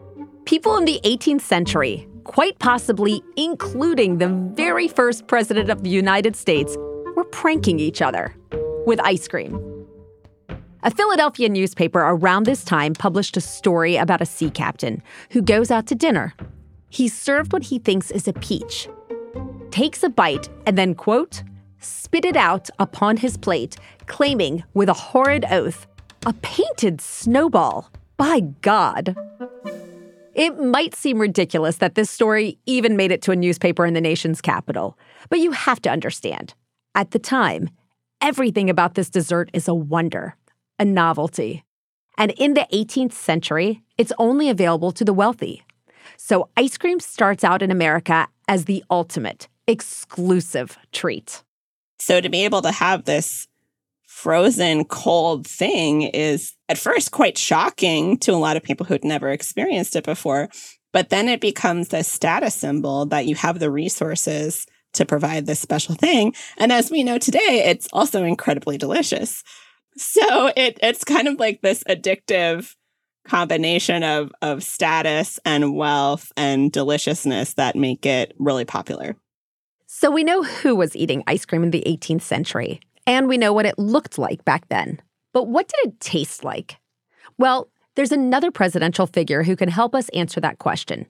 People 0.44 0.76
in 0.76 0.84
the 0.84 1.00
18th 1.02 1.40
century 1.40 2.06
quite 2.26 2.58
possibly 2.58 3.22
including 3.36 4.18
the 4.18 4.28
very 4.28 4.88
first 4.88 5.26
president 5.28 5.70
of 5.70 5.84
the 5.84 5.90
United 5.90 6.36
States, 6.36 6.76
were 7.14 7.24
pranking 7.24 7.78
each 7.80 8.02
other 8.02 8.34
with 8.86 9.00
ice 9.00 9.26
cream. 9.26 9.58
A 10.82 10.90
Philadelphia 10.90 11.48
newspaper 11.48 12.00
around 12.00 12.44
this 12.44 12.62
time 12.62 12.92
published 12.92 13.36
a 13.36 13.40
story 13.40 13.96
about 13.96 14.20
a 14.20 14.26
sea 14.26 14.50
captain 14.50 15.02
who 15.30 15.40
goes 15.40 15.70
out 15.70 15.86
to 15.86 15.94
dinner. 15.94 16.34
He's 16.90 17.16
served 17.16 17.52
what 17.52 17.64
he 17.64 17.78
thinks 17.78 18.10
is 18.10 18.28
a 18.28 18.32
peach, 18.34 18.88
takes 19.70 20.02
a 20.02 20.08
bite, 20.08 20.48
and 20.66 20.76
then, 20.76 20.94
quote, 20.94 21.42
spit 21.80 22.24
it 22.24 22.36
out 22.36 22.68
upon 22.78 23.16
his 23.16 23.36
plate, 23.36 23.76
claiming 24.06 24.62
with 24.74 24.88
a 24.88 24.94
horrid 24.94 25.44
oath, 25.50 25.86
a 26.26 26.32
painted 26.34 27.00
snowball. 27.00 27.90
By 28.16 28.40
God. 28.62 29.16
It 30.36 30.58
might 30.62 30.94
seem 30.94 31.18
ridiculous 31.18 31.78
that 31.78 31.94
this 31.94 32.10
story 32.10 32.58
even 32.66 32.94
made 32.94 33.10
it 33.10 33.22
to 33.22 33.32
a 33.32 33.36
newspaper 33.36 33.86
in 33.86 33.94
the 33.94 34.02
nation's 34.02 34.42
capital, 34.42 34.98
but 35.30 35.38
you 35.38 35.52
have 35.52 35.80
to 35.80 35.90
understand. 35.90 36.52
At 36.94 37.12
the 37.12 37.18
time, 37.18 37.70
everything 38.20 38.68
about 38.68 38.96
this 38.96 39.08
dessert 39.08 39.48
is 39.54 39.66
a 39.66 39.72
wonder, 39.72 40.36
a 40.78 40.84
novelty. 40.84 41.64
And 42.18 42.32
in 42.32 42.52
the 42.52 42.66
18th 42.70 43.14
century, 43.14 43.82
it's 43.96 44.12
only 44.18 44.50
available 44.50 44.92
to 44.92 45.06
the 45.06 45.14
wealthy. 45.14 45.64
So 46.18 46.50
ice 46.54 46.76
cream 46.76 47.00
starts 47.00 47.42
out 47.42 47.62
in 47.62 47.70
America 47.70 48.28
as 48.46 48.66
the 48.66 48.84
ultimate, 48.90 49.48
exclusive 49.66 50.76
treat. 50.92 51.44
So 51.98 52.20
to 52.20 52.28
be 52.28 52.44
able 52.44 52.60
to 52.60 52.72
have 52.72 53.04
this 53.06 53.48
frozen 54.16 54.82
cold 54.86 55.46
thing 55.46 56.00
is 56.00 56.54
at 56.70 56.78
first 56.78 57.10
quite 57.10 57.36
shocking 57.36 58.16
to 58.16 58.32
a 58.32 58.36
lot 58.36 58.56
of 58.56 58.62
people 58.62 58.86
who'd 58.86 59.04
never 59.04 59.28
experienced 59.28 59.94
it 59.94 60.04
before. 60.04 60.48
But 60.94 61.10
then 61.10 61.28
it 61.28 61.38
becomes 61.38 61.92
a 61.92 62.02
status 62.02 62.54
symbol 62.54 63.04
that 63.06 63.26
you 63.26 63.34
have 63.34 63.58
the 63.58 63.70
resources 63.70 64.66
to 64.94 65.04
provide 65.04 65.44
this 65.44 65.60
special 65.60 65.94
thing. 65.94 66.32
And 66.56 66.72
as 66.72 66.90
we 66.90 67.04
know 67.04 67.18
today, 67.18 67.64
it's 67.66 67.88
also 67.92 68.24
incredibly 68.24 68.78
delicious. 68.78 69.44
So 69.98 70.50
it 70.56 70.78
it's 70.82 71.04
kind 71.04 71.28
of 71.28 71.38
like 71.38 71.60
this 71.60 71.84
addictive 71.84 72.74
combination 73.28 74.02
of 74.02 74.32
of 74.40 74.62
status 74.62 75.38
and 75.44 75.76
wealth 75.76 76.32
and 76.38 76.72
deliciousness 76.72 77.52
that 77.54 77.76
make 77.76 78.06
it 78.06 78.34
really 78.38 78.64
popular. 78.64 79.14
So 79.86 80.10
we 80.10 80.24
know 80.24 80.42
who 80.42 80.74
was 80.74 80.96
eating 80.96 81.22
ice 81.26 81.44
cream 81.44 81.62
in 81.62 81.70
the 81.70 81.84
18th 81.86 82.22
century, 82.22 82.80
and 83.06 83.28
we 83.28 83.38
know 83.38 83.52
what 83.52 83.66
it 83.66 83.78
looked 83.78 84.18
like 84.18 84.44
back 84.44 84.68
then. 84.68 85.00
But 85.32 85.48
what 85.48 85.68
did 85.68 85.88
it 85.92 86.00
taste 86.00 86.44
like? 86.44 86.78
Well, 87.38 87.68
there's 87.94 88.12
another 88.12 88.50
presidential 88.50 89.06
figure 89.06 89.42
who 89.42 89.56
can 89.56 89.68
help 89.68 89.94
us 89.94 90.08
answer 90.10 90.40
that 90.40 90.58
question 90.58 91.06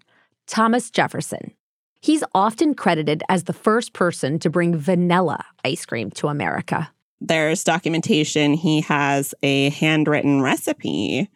Thomas 0.46 0.90
Jefferson. 0.90 1.52
He's 2.00 2.22
often 2.34 2.74
credited 2.74 3.22
as 3.28 3.44
the 3.44 3.52
first 3.52 3.92
person 3.92 4.38
to 4.40 4.50
bring 4.50 4.76
vanilla 4.76 5.44
ice 5.64 5.84
cream 5.84 6.10
to 6.12 6.28
America. 6.28 6.90
There's 7.20 7.64
documentation 7.64 8.54
he 8.54 8.82
has 8.82 9.34
a 9.42 9.70
handwritten 9.70 10.42
recipe 10.42 11.30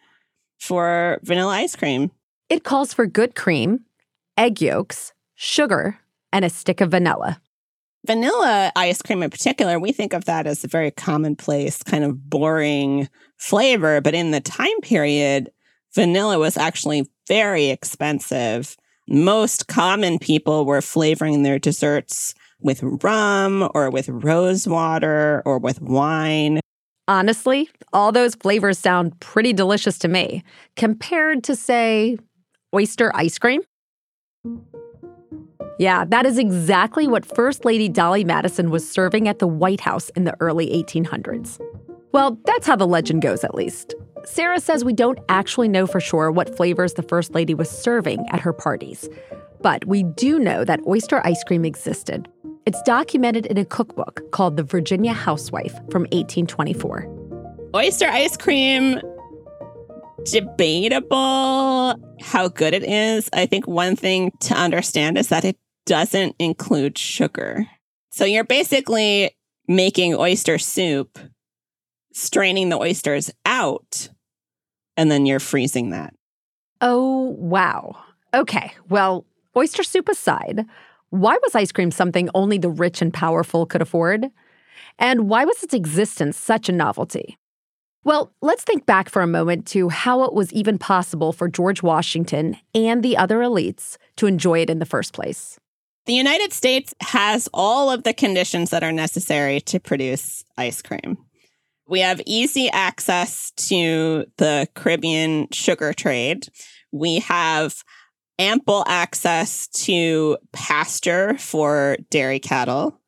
for 0.59 1.19
vanilla 1.23 1.53
ice 1.53 1.75
cream. 1.75 2.11
It 2.49 2.63
calls 2.63 2.93
for 2.93 3.05
good 3.07 3.35
cream, 3.35 3.85
egg 4.37 4.61
yolks, 4.61 5.13
sugar, 5.35 5.99
and 6.31 6.45
a 6.45 6.49
stick 6.49 6.81
of 6.81 6.91
vanilla. 6.91 7.41
Vanilla 8.07 8.71
ice 8.75 9.01
cream 9.01 9.21
in 9.21 9.29
particular, 9.29 9.79
we 9.79 9.91
think 9.91 10.13
of 10.13 10.25
that 10.25 10.47
as 10.47 10.63
a 10.63 10.67
very 10.67 10.89
commonplace, 10.89 11.83
kind 11.83 12.03
of 12.03 12.29
boring 12.29 13.07
flavor. 13.37 14.01
But 14.01 14.15
in 14.15 14.31
the 14.31 14.41
time 14.41 14.79
period, 14.81 15.51
vanilla 15.93 16.39
was 16.39 16.57
actually 16.57 17.07
very 17.27 17.69
expensive. 17.69 18.75
Most 19.07 19.67
common 19.67 20.17
people 20.17 20.65
were 20.65 20.81
flavoring 20.81 21.43
their 21.43 21.59
desserts 21.59 22.33
with 22.59 22.81
rum 23.03 23.69
or 23.75 23.91
with 23.91 24.09
rose 24.09 24.67
water 24.67 25.43
or 25.45 25.59
with 25.59 25.81
wine. 25.81 26.59
Honestly, 27.07 27.69
all 27.93 28.11
those 28.11 28.35
flavors 28.35 28.79
sound 28.79 29.19
pretty 29.19 29.53
delicious 29.53 29.99
to 29.99 30.07
me 30.07 30.43
compared 30.75 31.43
to, 31.43 31.55
say, 31.55 32.17
oyster 32.73 33.11
ice 33.15 33.37
cream. 33.37 33.61
Yeah, 35.79 36.05
that 36.05 36.25
is 36.25 36.37
exactly 36.37 37.07
what 37.07 37.25
First 37.25 37.65
Lady 37.65 37.89
Dolley 37.89 38.23
Madison 38.23 38.69
was 38.69 38.89
serving 38.89 39.27
at 39.27 39.39
the 39.39 39.47
White 39.47 39.81
House 39.81 40.09
in 40.09 40.25
the 40.25 40.35
early 40.39 40.67
1800s. 40.69 41.59
Well, 42.11 42.37
that's 42.45 42.67
how 42.67 42.75
the 42.75 42.87
legend 42.87 43.21
goes, 43.21 43.43
at 43.43 43.55
least. 43.55 43.95
Sarah 44.25 44.59
says 44.59 44.83
we 44.83 44.93
don't 44.93 45.19
actually 45.29 45.67
know 45.67 45.87
for 45.87 45.99
sure 45.99 46.31
what 46.31 46.55
flavors 46.55 46.93
the 46.93 47.03
First 47.03 47.33
Lady 47.33 47.53
was 47.53 47.69
serving 47.69 48.25
at 48.29 48.39
her 48.39 48.53
parties, 48.53 49.09
but 49.61 49.85
we 49.85 50.03
do 50.03 50.37
know 50.37 50.63
that 50.63 50.79
oyster 50.85 51.25
ice 51.25 51.43
cream 51.43 51.65
existed. 51.65 52.27
It's 52.65 52.81
documented 52.83 53.47
in 53.47 53.57
a 53.57 53.65
cookbook 53.65 54.31
called 54.31 54.57
The 54.57 54.63
Virginia 54.63 55.13
Housewife 55.13 55.73
from 55.89 56.03
1824. 56.11 57.07
Oyster 57.73 58.07
ice 58.07 58.37
cream, 58.37 59.01
debatable 60.25 61.95
how 62.21 62.47
good 62.47 62.73
it 62.73 62.83
is. 62.83 63.29
I 63.33 63.45
think 63.45 63.67
one 63.67 63.95
thing 63.95 64.31
to 64.41 64.53
understand 64.53 65.17
is 65.17 65.29
that 65.29 65.45
it 65.45 65.57
doesn't 65.85 66.35
include 66.39 66.97
sugar. 66.97 67.67
So 68.11 68.25
you're 68.25 68.43
basically 68.43 69.35
making 69.67 70.15
oyster 70.15 70.57
soup, 70.57 71.17
straining 72.13 72.69
the 72.69 72.77
oysters 72.77 73.31
out, 73.45 74.09
and 74.97 75.09
then 75.09 75.25
you're 75.25 75.39
freezing 75.39 75.91
that. 75.91 76.13
Oh, 76.81 77.35
wow. 77.37 77.95
Okay, 78.33 78.71
well, 78.89 79.25
oyster 79.55 79.83
soup 79.83 80.09
aside, 80.09 80.65
why 81.09 81.37
was 81.43 81.55
ice 81.55 81.71
cream 81.71 81.91
something 81.91 82.29
only 82.33 82.57
the 82.57 82.69
rich 82.69 83.01
and 83.01 83.13
powerful 83.13 83.65
could 83.65 83.81
afford? 83.81 84.27
And 84.99 85.29
why 85.29 85.45
was 85.45 85.63
its 85.63 85.73
existence 85.73 86.37
such 86.37 86.69
a 86.69 86.73
novelty? 86.73 87.37
Well, 88.03 88.33
let's 88.41 88.63
think 88.63 88.85
back 88.85 89.09
for 89.09 89.21
a 89.21 89.27
moment 89.27 89.67
to 89.67 89.89
how 89.89 90.23
it 90.23 90.33
was 90.33 90.51
even 90.53 90.79
possible 90.79 91.31
for 91.31 91.47
George 91.47 91.83
Washington 91.83 92.57
and 92.73 93.03
the 93.03 93.15
other 93.15 93.39
elites 93.39 93.97
to 94.15 94.25
enjoy 94.25 94.61
it 94.61 94.69
in 94.71 94.79
the 94.79 94.85
first 94.85 95.13
place. 95.13 95.59
The 96.07 96.13
United 96.13 96.51
States 96.51 96.95
has 97.01 97.47
all 97.53 97.91
of 97.91 98.03
the 98.03 98.13
conditions 98.13 98.71
that 98.71 98.83
are 98.83 98.91
necessary 98.91 99.61
to 99.61 99.79
produce 99.79 100.43
ice 100.57 100.81
cream. 100.81 101.17
We 101.87 101.99
have 101.99 102.21
easy 102.25 102.69
access 102.71 103.51
to 103.67 104.25
the 104.37 104.67
Caribbean 104.73 105.49
sugar 105.51 105.93
trade. 105.93 106.47
We 106.91 107.19
have 107.19 107.83
ample 108.39 108.83
access 108.87 109.67
to 109.67 110.37
pasture 110.53 111.37
for 111.37 111.97
dairy 112.09 112.39
cattle. 112.39 113.00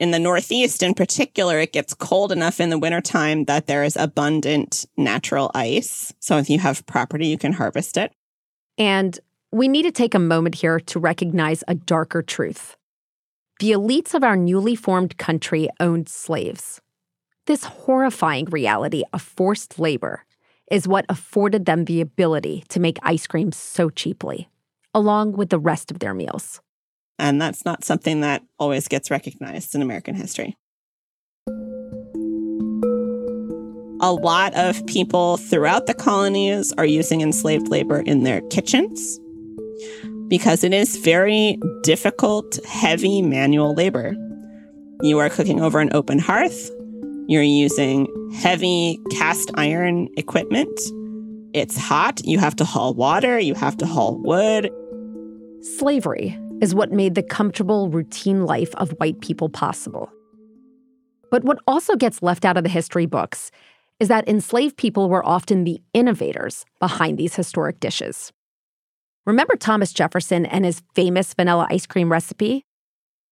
In 0.00 0.12
the 0.12 0.18
Northeast, 0.18 0.82
in 0.82 0.94
particular, 0.94 1.58
it 1.58 1.74
gets 1.74 1.92
cold 1.92 2.32
enough 2.32 2.58
in 2.58 2.70
the 2.70 2.78
wintertime 2.78 3.44
that 3.44 3.66
there 3.66 3.84
is 3.84 3.96
abundant 3.96 4.86
natural 4.96 5.50
ice. 5.54 6.14
So 6.20 6.38
if 6.38 6.48
you 6.48 6.58
have 6.58 6.86
property, 6.86 7.26
you 7.26 7.36
can 7.36 7.52
harvest 7.52 7.98
it. 7.98 8.10
And 8.78 9.20
we 9.52 9.68
need 9.68 9.82
to 9.82 9.92
take 9.92 10.14
a 10.14 10.18
moment 10.18 10.54
here 10.54 10.80
to 10.80 10.98
recognize 10.98 11.62
a 11.68 11.74
darker 11.74 12.22
truth. 12.22 12.76
The 13.58 13.72
elites 13.72 14.14
of 14.14 14.24
our 14.24 14.36
newly 14.36 14.74
formed 14.74 15.18
country 15.18 15.68
owned 15.80 16.08
slaves. 16.08 16.80
This 17.44 17.64
horrifying 17.64 18.46
reality 18.46 19.02
of 19.12 19.20
forced 19.20 19.78
labor 19.78 20.24
is 20.70 20.88
what 20.88 21.04
afforded 21.10 21.66
them 21.66 21.84
the 21.84 22.00
ability 22.00 22.64
to 22.70 22.80
make 22.80 22.96
ice 23.02 23.26
cream 23.26 23.52
so 23.52 23.90
cheaply, 23.90 24.48
along 24.94 25.32
with 25.32 25.50
the 25.50 25.58
rest 25.58 25.90
of 25.90 25.98
their 25.98 26.14
meals. 26.14 26.62
And 27.20 27.40
that's 27.40 27.66
not 27.66 27.84
something 27.84 28.22
that 28.22 28.42
always 28.58 28.88
gets 28.88 29.10
recognized 29.10 29.74
in 29.74 29.82
American 29.82 30.14
history. 30.14 30.56
A 34.02 34.10
lot 34.10 34.54
of 34.54 34.84
people 34.86 35.36
throughout 35.36 35.86
the 35.86 35.92
colonies 35.92 36.72
are 36.78 36.86
using 36.86 37.20
enslaved 37.20 37.68
labor 37.68 38.00
in 38.00 38.22
their 38.22 38.40
kitchens 38.48 39.20
because 40.28 40.64
it 40.64 40.72
is 40.72 40.96
very 40.96 41.58
difficult, 41.82 42.58
heavy 42.64 43.20
manual 43.20 43.74
labor. 43.74 44.16
You 45.02 45.18
are 45.18 45.28
cooking 45.28 45.60
over 45.60 45.78
an 45.78 45.90
open 45.92 46.18
hearth. 46.18 46.70
You're 47.28 47.42
using 47.42 48.08
heavy 48.32 48.98
cast 49.10 49.50
iron 49.56 50.08
equipment. 50.16 50.80
It's 51.52 51.76
hot. 51.76 52.24
You 52.24 52.38
have 52.38 52.56
to 52.56 52.64
haul 52.64 52.94
water. 52.94 53.38
You 53.38 53.52
have 53.56 53.76
to 53.76 53.86
haul 53.86 54.16
wood. 54.22 54.70
Slavery 55.60 56.38
is 56.60 56.74
what 56.74 56.92
made 56.92 57.14
the 57.14 57.22
comfortable, 57.22 57.88
routine 57.88 58.44
life 58.44 58.74
of 58.76 58.90
white 58.98 59.20
people 59.20 59.48
possible. 59.48 60.10
But 61.30 61.44
what 61.44 61.58
also 61.66 61.96
gets 61.96 62.22
left 62.22 62.44
out 62.44 62.56
of 62.56 62.64
the 62.64 62.70
history 62.70 63.06
books 63.06 63.50
is 63.98 64.08
that 64.08 64.28
enslaved 64.28 64.76
people 64.76 65.08
were 65.08 65.24
often 65.24 65.64
the 65.64 65.80
innovators 65.94 66.64
behind 66.78 67.18
these 67.18 67.34
historic 67.34 67.80
dishes. 67.80 68.32
Remember 69.26 69.54
Thomas 69.56 69.92
Jefferson 69.92 70.46
and 70.46 70.64
his 70.64 70.82
famous 70.94 71.34
vanilla 71.34 71.66
ice 71.70 71.86
cream 71.86 72.10
recipe? 72.10 72.64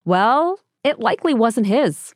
Well, 0.04 0.60
it 0.84 1.00
likely 1.00 1.34
wasn't 1.34 1.66
his. 1.66 2.14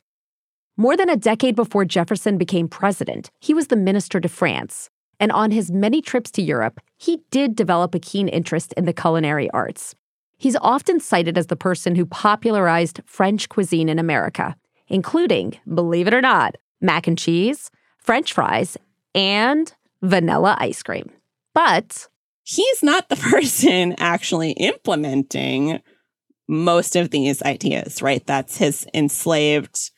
More 0.77 0.95
than 0.95 1.09
a 1.09 1.17
decade 1.17 1.55
before 1.55 1.85
Jefferson 1.85 2.37
became 2.37 2.67
president, 2.67 3.29
he 3.39 3.53
was 3.53 3.67
the 3.67 3.75
minister 3.75 4.19
to 4.19 4.29
France. 4.29 4.89
And 5.19 5.31
on 5.31 5.51
his 5.51 5.71
many 5.71 6.01
trips 6.01 6.31
to 6.31 6.41
Europe, 6.41 6.79
he 6.97 7.21
did 7.29 7.55
develop 7.55 7.93
a 7.93 7.99
keen 7.99 8.27
interest 8.27 8.73
in 8.73 8.85
the 8.85 8.93
culinary 8.93 9.49
arts. 9.51 9.95
He's 10.43 10.57
often 10.57 10.99
cited 10.99 11.37
as 11.37 11.47
the 11.47 11.55
person 11.55 11.95
who 11.95 12.05
popularized 12.05 12.99
French 13.05 13.47
cuisine 13.47 13.87
in 13.87 13.97
America, 13.97 14.57
including, 14.89 15.57
believe 15.73 16.05
it 16.05 16.13
or 16.13 16.19
not, 16.19 16.57
mac 16.81 17.07
and 17.07 17.17
cheese, 17.17 17.71
French 17.97 18.33
fries, 18.33 18.75
and 19.15 19.73
vanilla 20.01 20.57
ice 20.59 20.83
cream. 20.83 21.09
But 21.53 22.09
he's 22.43 22.83
not 22.83 23.07
the 23.07 23.15
person 23.31 23.95
actually 23.99 24.51
implementing 24.51 25.79
most 26.49 26.97
of 26.97 27.11
these 27.11 27.41
ideas, 27.43 28.01
right? 28.01 28.27
That's 28.27 28.57
his 28.57 28.85
enslaved 28.93 29.91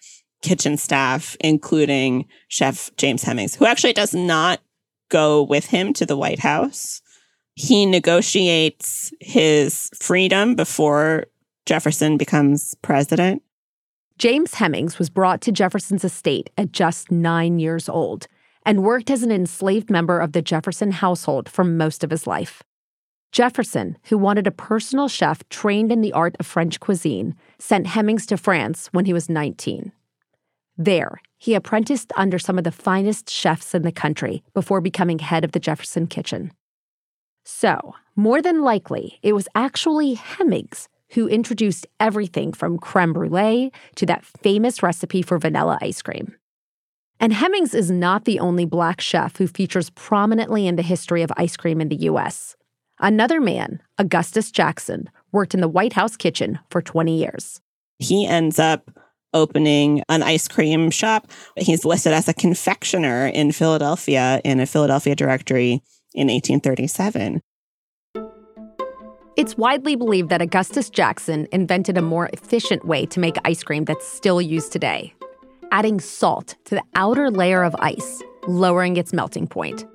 kitchen 0.43 0.77
staff, 0.77 1.35
including 1.39 2.27
Chef 2.49 2.91
James 2.97 3.23
Hemings, 3.23 3.55
who 3.55 3.65
actually 3.65 3.93
does 3.93 4.13
not 4.13 4.61
go 5.09 5.41
with 5.41 5.65
him 5.65 5.91
to 5.93 6.05
the 6.05 6.15
White 6.15 6.41
House. 6.41 7.01
He 7.55 7.85
negotiates 7.85 9.13
his 9.21 9.89
freedom 9.95 10.55
before 10.55 11.27
Jefferson 11.65 12.17
becomes 12.17 12.75
president. 12.81 13.41
James 14.17 14.55
Hemings 14.55 15.00
was 15.00 15.09
brought 15.09 15.41
to 15.41 15.51
Jefferson's 15.51 16.03
estate 16.03 16.50
at 16.57 16.71
just 16.71 17.12
nine 17.12 17.59
years 17.59 17.88
old 17.88 18.27
and 18.65 18.83
worked 18.83 19.09
as 19.09 19.24
an 19.24 19.31
enslaved 19.31 19.89
member 19.89 20.19
of 20.19 20.33
the 20.33 20.41
Jefferson 20.41 20.91
household 20.91 21.47
for 21.47 21.63
most 21.63 22.03
of 22.03 22.12
his 22.12 22.27
life. 22.27 22.62
Jefferson, 23.31 23.97
who 24.05 24.17
wanted 24.17 24.47
a 24.47 24.51
personal 24.51 25.07
chef 25.07 25.47
trained 25.50 25.91
in 25.91 26.01
the 26.01 26.13
art 26.13 26.35
of 26.39 26.45
French 26.45 26.79
cuisine, 26.79 27.35
sent 27.59 27.88
Hemings 27.88 28.25
to 28.27 28.38
France 28.38 28.88
when 28.91 29.05
he 29.05 29.13
was 29.13 29.29
19. 29.29 29.91
There, 30.77 31.21
he 31.38 31.53
apprenticed 31.53 32.12
under 32.17 32.39
some 32.39 32.57
of 32.57 32.63
the 32.63 32.71
finest 32.71 33.29
chefs 33.29 33.74
in 33.74 33.83
the 33.83 33.91
country 33.91 34.43
before 34.53 34.81
becoming 34.81 35.19
head 35.19 35.43
of 35.43 35.51
the 35.51 35.59
Jefferson 35.59 36.07
kitchen. 36.07 36.51
So, 37.45 37.95
more 38.15 38.41
than 38.41 38.63
likely, 38.63 39.19
it 39.21 39.33
was 39.33 39.47
actually 39.53 40.15
Hemings 40.15 40.87
who 41.11 41.27
introduced 41.27 41.85
everything 41.99 42.51
from 42.51 42.79
creme 42.79 43.13
brulee 43.13 43.71
to 43.95 44.05
that 44.07 44.25
famous 44.25 44.81
recipe 44.81 45.21
for 45.21 45.37
vanilla 45.37 45.77
ice 45.79 46.01
cream. 46.01 46.35
And 47.19 47.31
Hemings 47.31 47.73
is 47.73 47.91
not 47.91 48.25
the 48.25 48.39
only 48.39 48.65
black 48.65 48.99
chef 48.99 49.37
who 49.37 49.47
features 49.47 49.91
prominently 49.91 50.67
in 50.67 50.75
the 50.75 50.81
history 50.81 51.21
of 51.21 51.31
ice 51.37 51.55
cream 51.55 51.79
in 51.79 51.89
the 51.89 52.09
US. 52.09 52.55
Another 52.99 53.39
man, 53.39 53.81
Augustus 53.99 54.51
Jackson, 54.51 55.09
worked 55.31 55.53
in 55.53 55.61
the 55.61 55.67
White 55.69 55.93
House 55.93 56.17
kitchen 56.17 56.59
for 56.69 56.81
20 56.81 57.17
years. 57.17 57.61
He 57.99 58.25
ends 58.25 58.57
up 58.59 58.89
opening 59.35 60.01
an 60.09 60.23
ice 60.23 60.47
cream 60.47 60.89
shop. 60.89 61.27
He's 61.55 61.85
listed 61.85 62.13
as 62.13 62.27
a 62.27 62.33
confectioner 62.33 63.27
in 63.27 63.51
Philadelphia 63.51 64.41
in 64.43 64.59
a 64.59 64.65
Philadelphia 64.65 65.15
directory 65.15 65.83
in 66.15 66.29
1837. 66.29 67.41
It's 69.35 69.57
widely 69.57 69.97
believed 69.97 70.29
that 70.29 70.41
Augustus 70.41 70.89
Jackson 70.89 71.45
invented 71.51 71.97
a 71.97 72.01
more 72.01 72.29
efficient 72.31 72.85
way 72.85 73.05
to 73.07 73.19
make 73.19 73.35
ice 73.43 73.63
cream 73.63 73.83
that's 73.83 74.07
still 74.07 74.41
used 74.41 74.71
today, 74.71 75.13
adding 75.71 75.99
salt 75.99 76.55
to 76.63 76.75
the 76.75 76.83
outer 76.95 77.29
layer 77.29 77.61
of 77.61 77.75
ice, 77.79 78.23
lowering 78.47 78.95
its 78.95 79.11
melting 79.11 79.45
point. 79.45 79.85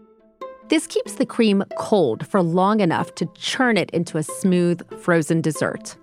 This 0.68 0.86
keeps 0.86 1.14
the 1.14 1.24
cream 1.24 1.64
cold 1.78 2.26
for 2.26 2.42
long 2.42 2.80
enough 2.80 3.14
to 3.14 3.26
churn 3.34 3.78
it 3.78 3.90
into 3.92 4.18
a 4.18 4.22
smooth, 4.22 4.82
frozen 5.00 5.40
dessert. 5.40 5.96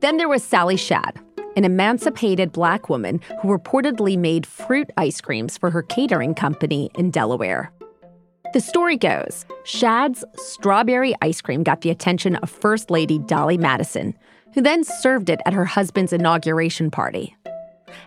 Then 0.00 0.16
there 0.16 0.28
was 0.28 0.42
Sallie 0.42 0.76
Shadd, 0.76 1.18
an 1.56 1.64
emancipated 1.64 2.52
black 2.52 2.88
woman 2.88 3.20
who 3.40 3.48
reportedly 3.48 4.16
made 4.16 4.46
fruit 4.46 4.90
ice 4.96 5.20
creams 5.20 5.58
for 5.58 5.70
her 5.70 5.82
catering 5.82 6.34
company 6.34 6.90
in 6.94 7.10
Delaware. 7.10 7.72
The 8.52 8.60
story 8.60 8.96
goes 8.96 9.44
Shadd's 9.64 10.24
strawberry 10.36 11.14
ice 11.20 11.40
cream 11.40 11.62
got 11.62 11.80
the 11.80 11.90
attention 11.90 12.36
of 12.36 12.50
First 12.50 12.90
Lady 12.90 13.18
Dolley 13.18 13.58
Madison, 13.58 14.14
who 14.54 14.60
then 14.60 14.84
served 14.84 15.28
it 15.28 15.40
at 15.44 15.52
her 15.52 15.64
husband's 15.64 16.12
inauguration 16.12 16.90
party. 16.90 17.36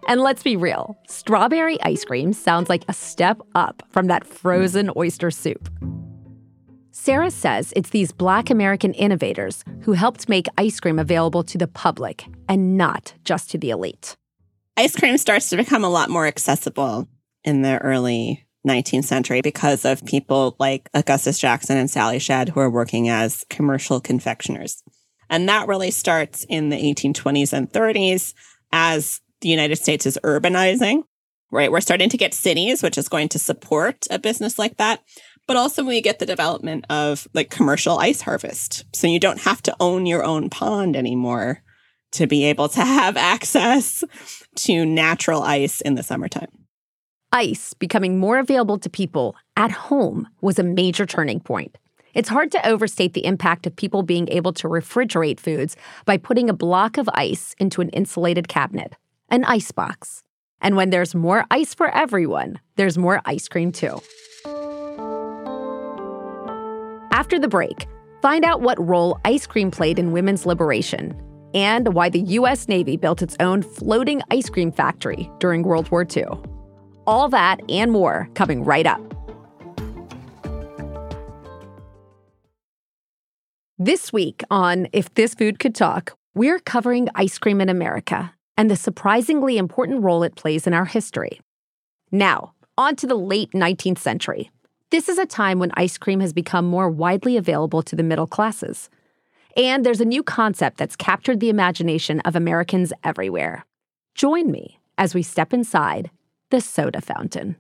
And 0.08 0.22
let's 0.22 0.44
be 0.44 0.56
real, 0.56 0.98
strawberry 1.08 1.82
ice 1.82 2.06
cream 2.06 2.34
sounds 2.34 2.70
like 2.70 2.86
a 2.88 2.94
step 2.94 3.41
up 3.56 3.84
from 3.89 4.08
that 4.08 4.25
frozen 4.25 4.89
oyster 4.96 5.32
soup. 5.32 5.70
Sarah 6.91 7.29
says 7.29 7.72
it's 7.75 7.91
these 7.91 8.12
Black 8.12 8.50
American 8.50 8.93
innovators 8.93 9.63
who 9.81 9.93
helped 9.93 10.27
make 10.27 10.48
ice 10.58 10.79
cream 10.79 10.98
available 10.98 11.43
to 11.43 11.58
the 11.58 11.67
public 11.67 12.25
and 12.48 12.77
not 12.77 13.13
just 13.24 13.51
to 13.51 13.58
the 13.58 13.69
elite. 13.69 14.17
Ice 14.75 14.96
cream 14.96 15.17
starts 15.17 15.50
to 15.50 15.58
become 15.58 15.84
a 15.84 15.89
lot 15.89 16.10
more 16.10 16.25
accessible 16.25 17.08
in 17.43 17.62
the 17.62 17.77
early 17.79 18.48
19th 18.67 19.05
century 19.05 19.41
because 19.41 19.86
of 19.86 20.03
people 20.05 20.55
like 20.60 20.89
Augustus 20.93 21.39
Jackson 21.39 21.77
and 21.77 21.89
Sallie 21.89 22.19
Shadd 22.19 22.50
who 22.50 22.60
are 22.60 22.69
working 22.69 23.08
as 23.08 23.46
commercial 23.50 24.01
confectioners. 24.01 24.81
And 25.29 25.48
that 25.48 25.67
really 25.67 25.91
starts 25.91 26.46
in 26.50 26.69
the 26.69 26.77
1820s 26.77 27.53
and 27.53 27.72
30s 27.72 28.34
as 28.72 29.22
the 29.41 29.50
United 29.50 29.77
States 29.77 30.05
is 30.05 30.17
urbanizing, 30.24 31.03
right? 31.51 31.72
We're 31.72 31.81
starting 31.81 32.10
to 32.10 32.17
get 32.17 32.34
cities, 32.34 32.81
which 32.81 32.98
is 32.98 33.08
going 33.08 33.29
to 33.29 33.39
support 33.39 34.08
a 34.10 34.17
business 34.17 34.58
like 34.58 34.77
that. 34.77 35.01
But 35.50 35.58
also 35.58 35.84
we 35.84 36.00
get 36.00 36.20
the 36.20 36.27
development 36.27 36.85
of 36.92 37.27
like 37.33 37.50
commercial 37.50 37.98
ice 37.98 38.22
harvest. 38.22 38.85
So 38.94 39.07
you 39.07 39.20
don't 39.20 39.42
have 39.42 39.64
to 39.64 39.75
own 39.79 40.05
your 40.05 40.24
own 40.24 40.51
pond 40.51 40.96
anymore 40.96 41.64
to 42.12 42.27
be 42.27 42.46
able 42.46 42.70
to 42.70 42.81
have 42.81 43.18
access 43.33 44.03
to 44.57 44.85
natural 44.85 45.42
ice 45.42 45.81
in 45.81 45.96
the 45.96 46.03
summertime. 46.03 46.51
Ice 47.31 47.74
becoming 47.74 48.20
more 48.20 48.38
available 48.38 48.77
to 48.77 48.92
people 48.92 49.35
at 49.57 49.72
home 49.72 50.27
was 50.40 50.59
a 50.59 50.64
major 50.64 51.07
turning 51.07 51.40
point. 51.40 51.79
It's 52.14 52.29
hard 52.29 52.51
to 52.51 52.68
overstate 52.70 53.16
the 53.16 53.25
impact 53.25 53.66
of 53.66 53.75
people 53.75 54.03
being 54.03 54.29
able 54.29 54.53
to 54.53 54.68
refrigerate 54.68 55.40
foods 55.40 55.75
by 56.05 56.18
putting 56.18 56.48
a 56.51 56.53
block 56.53 57.00
of 57.00 57.09
ice 57.16 57.55
into 57.57 57.81
an 57.81 57.90
insulated 57.90 58.48
cabinet, 58.48 58.94
an 59.29 59.46
ice 59.46 59.72
box. 59.72 60.22
And 60.62 60.75
when 60.75 60.92
there's 60.92 61.16
more 61.16 61.46
ice 61.50 61.74
for 61.74 61.90
everyone, 61.90 62.59
there's 62.75 63.00
more 63.00 63.20
ice 63.25 63.48
cream 63.48 63.72
too. 63.72 64.00
After 67.20 67.38
the 67.38 67.50
break, 67.50 67.86
find 68.22 68.46
out 68.46 68.62
what 68.62 68.79
role 68.79 69.20
ice 69.25 69.46
cream 69.46 69.72
played 69.72 70.00
in 70.00 70.14
women's 70.14 70.46
liberation 70.46 71.22
and 71.53 71.94
why 71.94 72.08
the 72.08 72.22
US 72.22 72.70
Navy 72.70 72.96
built 72.96 73.22
its 73.22 73.36
own 73.42 73.62
floating 73.62 74.22
ice 74.32 74.50
cream 74.50 74.72
factory 74.72 75.29
during 75.38 75.64
World 75.64 75.92
War 75.92 76.08
II. 76.10 76.27
All 77.05 77.27
that 77.27 77.60
and 77.68 77.92
more 77.92 78.29
coming 78.36 78.64
right 78.64 78.86
up. 78.86 79.01
This 83.77 84.14
week 84.14 84.42
on 84.50 84.88
If 84.94 85.14
This 85.16 85.34
Food 85.34 85.60
Could 85.60 85.75
Talk, 85.75 86.18
we're 86.36 86.60
covering 86.60 87.10
ice 87.16 87.38
cream 87.38 87.60
in 87.60 87.68
America 87.68 88.34
and 88.55 88.72
the 88.72 88.77
surprisingly 88.77 89.58
important 89.58 90.03
role 90.03 90.24
it 90.24 90.38
plays 90.38 90.66
in 90.66 90.74
our 90.74 90.86
history. 90.86 91.42
Now, 92.14 92.53
on 92.77 92.96
to 92.96 93.08
the 93.08 93.20
late 93.20 93.51
19th 93.51 94.00
century. 94.00 94.51
This 94.91 95.07
is 95.07 95.19
a 95.19 95.25
time 95.27 95.59
when 95.59 95.69
ice 95.75 95.99
cream 95.99 96.19
has 96.19 96.33
become 96.33 96.65
more 96.65 96.89
widely 96.89 97.37
available 97.37 97.83
to 97.83 97.95
the 97.95 98.01
middle 98.01 98.25
classes. 98.25 98.89
And 99.55 99.85
there's 99.85 100.01
a 100.01 100.05
new 100.05 100.23
concept 100.23 100.77
that's 100.77 100.95
captured 100.95 101.39
the 101.39 101.49
imagination 101.49 102.21
of 102.21 102.35
Americans 102.35 102.91
everywhere. 103.03 103.65
Join 104.15 104.49
me 104.49 104.79
as 104.97 105.13
we 105.13 105.21
step 105.21 105.53
inside 105.53 106.09
the 106.49 106.59
soda 106.59 107.01
fountain. 107.01 107.55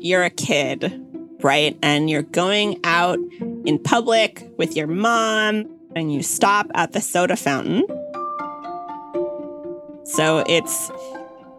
You're 0.00 0.24
a 0.24 0.30
kid, 0.30 1.00
right? 1.40 1.78
And 1.80 2.10
you're 2.10 2.22
going 2.22 2.80
out 2.82 3.20
in 3.64 3.78
public 3.78 4.50
with 4.58 4.74
your 4.74 4.88
mom 4.88 5.70
and 5.94 6.12
you 6.12 6.24
stop 6.24 6.66
at 6.74 6.90
the 6.90 7.00
soda 7.00 7.36
fountain. 7.36 7.84
So 10.04 10.42
it's 10.48 10.90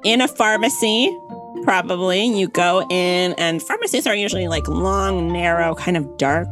in 0.08 0.22
a 0.22 0.28
pharmacy, 0.28 1.14
probably. 1.64 2.26
You 2.26 2.48
go 2.48 2.88
in, 2.90 3.34
and 3.34 3.62
pharmacies 3.62 4.08
are 4.08 4.16
usually 4.16 4.48
like 4.48 4.66
long, 4.70 5.34
narrow, 5.34 5.76
kind 5.76 5.98
of 5.98 6.18
dark 6.18 6.48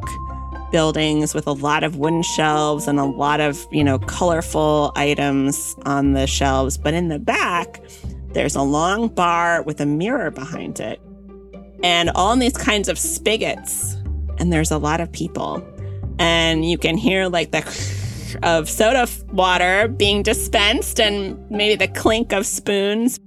buildings 0.71 1.33
with 1.33 1.47
a 1.47 1.53
lot 1.53 1.85
of 1.85 1.95
wooden 1.95 2.21
shelves 2.21 2.85
and 2.85 2.99
a 2.99 3.05
lot 3.05 3.39
of, 3.39 3.65
you 3.71 3.81
know, 3.81 3.97
colorful 3.97 4.91
items 4.97 5.73
on 5.85 6.11
the 6.11 6.27
shelves. 6.27 6.77
But 6.77 6.93
in 6.93 7.07
the 7.07 7.17
back, 7.17 7.81
there's 8.33 8.57
a 8.57 8.61
long 8.61 9.07
bar 9.07 9.63
with 9.63 9.79
a 9.79 9.85
mirror 9.85 10.31
behind 10.31 10.81
it, 10.81 10.99
and 11.81 12.09
all 12.13 12.35
these 12.35 12.57
kinds 12.57 12.89
of 12.89 12.99
spigots. 12.99 13.95
And 14.37 14.51
there's 14.51 14.71
a 14.71 14.77
lot 14.77 14.99
of 14.99 15.09
people. 15.13 15.65
And 16.19 16.69
you 16.69 16.77
can 16.77 16.97
hear 16.97 17.29
like 17.29 17.51
the 17.51 17.63
of 18.43 18.69
soda 18.69 19.07
water 19.31 19.87
being 19.87 20.23
dispensed 20.23 20.99
and 20.99 21.39
maybe 21.49 21.75
the 21.75 21.87
clink 21.87 22.33
of 22.33 22.45
spoons. 22.45 23.17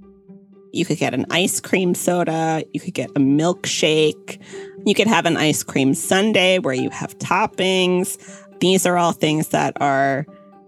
You 0.71 0.85
could 0.85 0.97
get 0.97 1.13
an 1.13 1.25
ice 1.29 1.59
cream 1.59 1.93
soda. 1.95 2.63
You 2.73 2.79
could 2.79 2.93
get 2.93 3.09
a 3.11 3.19
milkshake. 3.19 4.41
You 4.85 4.93
could 4.93 5.07
have 5.07 5.25
an 5.25 5.37
ice 5.37 5.63
cream 5.63 5.93
sundae 5.93 6.59
where 6.59 6.73
you 6.73 6.89
have 6.89 7.17
toppings. 7.19 8.17
These 8.59 8.85
are 8.85 8.97
all 8.97 9.11
things 9.11 9.49
that 9.49 9.73
are 9.81 10.25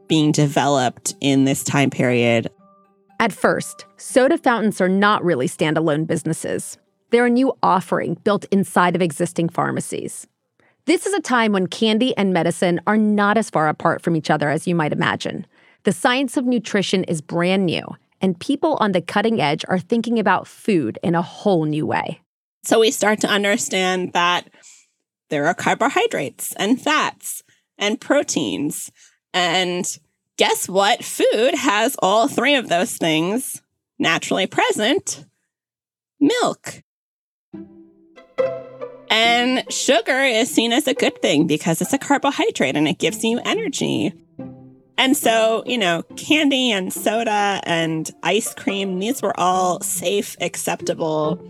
being 0.07 0.31
developed 0.31 1.15
in 1.21 1.45
this 1.45 1.63
time 1.63 1.89
period 1.89 2.49
at 3.21 3.31
first, 3.31 3.85
soda 3.97 4.35
fountains 4.35 4.81
are 4.81 4.89
not 4.89 5.23
really 5.23 5.47
standalone 5.47 6.07
businesses. 6.07 6.79
They're 7.11 7.27
a 7.27 7.29
new 7.29 7.53
offering 7.61 8.15
built 8.23 8.45
inside 8.45 8.95
of 8.95 9.01
existing 9.03 9.49
pharmacies. 9.49 10.25
This 10.85 11.05
is 11.05 11.13
a 11.13 11.21
time 11.21 11.51
when 11.51 11.67
candy 11.67 12.17
and 12.17 12.33
medicine 12.33 12.81
are 12.87 12.97
not 12.97 13.37
as 13.37 13.51
far 13.51 13.67
apart 13.67 14.01
from 14.01 14.15
each 14.15 14.31
other 14.31 14.49
as 14.49 14.65
you 14.65 14.73
might 14.73 14.91
imagine. 14.91 15.45
The 15.83 15.91
science 15.91 16.35
of 16.35 16.47
nutrition 16.47 17.03
is 17.03 17.21
brand 17.21 17.67
new, 17.67 17.85
and 18.21 18.39
people 18.39 18.77
on 18.79 18.91
the 18.91 19.01
cutting 19.01 19.41
edge 19.41 19.65
are 19.67 19.79
thinking 19.79 20.19
about 20.19 20.47
food 20.47 20.99
in 21.03 21.15
a 21.15 21.21
whole 21.21 21.65
new 21.65 21.85
way. 21.85 22.21
So 22.63 22.79
we 22.79 22.91
start 22.91 23.19
to 23.21 23.27
understand 23.27 24.13
that 24.13 24.47
there 25.29 25.47
are 25.47 25.53
carbohydrates 25.53 26.53
and 26.57 26.79
fats 26.79 27.43
and 27.77 27.99
proteins 27.99 28.91
and 29.33 29.97
guess 30.37 30.67
what? 30.67 31.03
Food 31.03 31.55
has 31.55 31.95
all 31.99 32.27
three 32.27 32.55
of 32.55 32.69
those 32.69 32.97
things 32.97 33.61
naturally 33.97 34.47
present 34.47 35.25
milk. 36.19 36.83
And 39.09 39.71
sugar 39.71 40.21
is 40.21 40.49
seen 40.49 40.71
as 40.71 40.87
a 40.87 40.93
good 40.93 41.21
thing 41.21 41.45
because 41.45 41.81
it's 41.81 41.93
a 41.93 41.97
carbohydrate 41.97 42.75
and 42.75 42.87
it 42.87 42.97
gives 42.97 43.23
you 43.23 43.39
energy. 43.43 44.13
And 45.01 45.17
so, 45.17 45.63
you 45.65 45.79
know, 45.79 46.03
candy 46.15 46.71
and 46.71 46.93
soda 46.93 47.59
and 47.63 48.07
ice 48.21 48.53
cream, 48.53 48.99
these 48.99 49.23
were 49.23 49.33
all 49.39 49.79
safe, 49.81 50.37
acceptable, 50.39 51.43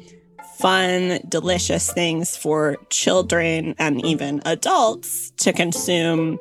fun, 0.57 1.19
delicious 1.27 1.91
things 1.91 2.37
for 2.37 2.77
children 2.89 3.75
and 3.77 4.05
even 4.05 4.41
adults 4.45 5.31
to 5.31 5.51
consume 5.51 6.39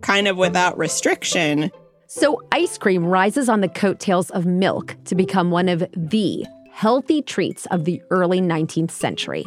kind 0.00 0.26
of 0.26 0.36
without 0.36 0.76
restriction. 0.76 1.70
So, 2.08 2.42
ice 2.50 2.76
cream 2.78 3.06
rises 3.06 3.48
on 3.48 3.60
the 3.60 3.68
coattails 3.68 4.30
of 4.30 4.44
milk 4.44 4.96
to 5.04 5.14
become 5.14 5.52
one 5.52 5.68
of 5.68 5.84
the 5.96 6.44
healthy 6.72 7.22
treats 7.22 7.66
of 7.66 7.84
the 7.84 8.02
early 8.10 8.40
19th 8.40 8.90
century 8.90 9.44